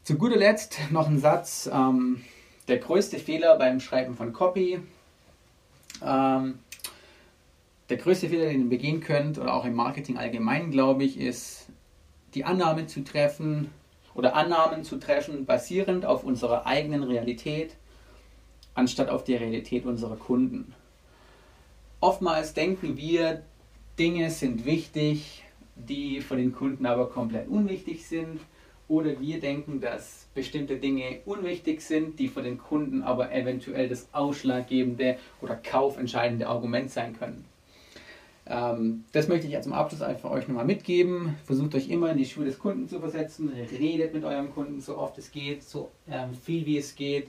Zu 0.03 0.17
guter 0.17 0.37
Letzt 0.37 0.79
noch 0.91 1.07
ein 1.07 1.19
Satz. 1.19 1.69
Ähm, 1.71 2.23
der 2.67 2.77
größte 2.77 3.17
Fehler 3.17 3.57
beim 3.57 3.79
Schreiben 3.79 4.15
von 4.15 4.33
Copy, 4.33 4.79
ähm, 6.05 6.59
der 7.89 7.97
größte 7.97 8.27
Fehler, 8.29 8.49
den 8.49 8.63
ihr 8.63 8.69
begehen 8.69 8.99
könnt, 8.99 9.37
oder 9.37 9.53
auch 9.53 9.65
im 9.65 9.73
Marketing 9.73 10.17
allgemein, 10.17 10.71
glaube 10.71 11.05
ich, 11.05 11.17
ist, 11.17 11.67
die 12.33 12.43
Annahme 12.43 12.87
zu 12.87 13.03
treffen 13.03 13.71
oder 14.13 14.35
Annahmen 14.35 14.83
zu 14.83 14.97
treffen, 14.97 15.45
basierend 15.45 16.05
auf 16.05 16.23
unserer 16.23 16.65
eigenen 16.65 17.03
Realität, 17.03 17.75
anstatt 18.73 19.09
auf 19.09 19.23
der 19.23 19.39
Realität 19.39 19.85
unserer 19.85 20.17
Kunden. 20.17 20.73
Oftmals 22.01 22.53
denken 22.53 22.97
wir, 22.97 23.43
Dinge 23.97 24.29
sind 24.29 24.65
wichtig, 24.65 25.43
die 25.75 26.21
für 26.21 26.35
den 26.35 26.53
Kunden 26.53 26.85
aber 26.85 27.09
komplett 27.09 27.47
unwichtig 27.47 28.05
sind. 28.05 28.39
Oder 28.87 29.19
wir 29.19 29.39
denken, 29.39 29.81
dass 29.81 30.27
bestimmte 30.33 30.77
Dinge 30.77 31.19
unwichtig 31.25 31.81
sind, 31.81 32.19
die 32.19 32.29
für 32.29 32.41
den 32.41 32.57
Kunden 32.57 33.01
aber 33.01 33.33
eventuell 33.33 33.89
das 33.89 34.07
ausschlaggebende 34.13 35.17
oder 35.41 35.55
kaufentscheidende 35.55 36.47
Argument 36.47 36.89
sein 36.89 37.17
können. 37.17 37.43
Ähm, 38.45 39.03
das 39.11 39.27
möchte 39.27 39.47
ich 39.47 39.51
jetzt 39.51 39.65
zum 39.65 39.73
Abschluss 39.73 40.01
einfach 40.01 40.29
euch 40.31 40.47
nochmal 40.47 40.63
mitgeben. 40.63 41.35
Versucht 41.43 41.75
euch 41.75 41.89
immer 41.89 42.11
in 42.11 42.17
die 42.17 42.25
Schuhe 42.25 42.45
des 42.45 42.59
Kunden 42.59 42.87
zu 42.87 42.99
versetzen. 42.99 43.49
Redet 43.49 44.13
mit 44.13 44.23
eurem 44.23 44.53
Kunden 44.53 44.79
so 44.79 44.97
oft 44.97 45.17
es 45.17 45.31
geht, 45.31 45.63
so 45.63 45.91
ähm, 46.09 46.33
viel 46.33 46.65
wie 46.65 46.77
es 46.77 46.95
geht. 46.95 47.27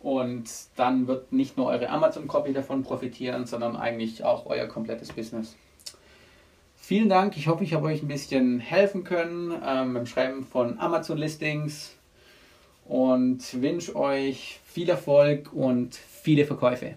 Und 0.00 0.50
dann 0.74 1.06
wird 1.06 1.32
nicht 1.32 1.56
nur 1.56 1.66
eure 1.66 1.88
Amazon-Copy 1.90 2.52
davon 2.52 2.82
profitieren, 2.82 3.46
sondern 3.46 3.76
eigentlich 3.76 4.24
auch 4.24 4.46
euer 4.46 4.66
komplettes 4.66 5.12
Business. 5.12 5.54
Vielen 6.84 7.08
Dank. 7.08 7.36
Ich 7.36 7.46
hoffe, 7.46 7.62
ich 7.62 7.74
habe 7.74 7.86
euch 7.86 8.02
ein 8.02 8.08
bisschen 8.08 8.58
helfen 8.58 9.04
können 9.04 9.52
ähm, 9.64 9.94
beim 9.94 10.04
Schreiben 10.04 10.44
von 10.44 10.80
Amazon-Listings 10.80 11.94
und 12.86 13.62
wünsche 13.62 13.94
euch 13.94 14.58
viel 14.64 14.90
Erfolg 14.90 15.52
und 15.52 15.94
viele 15.94 16.44
Verkäufe. 16.44 16.96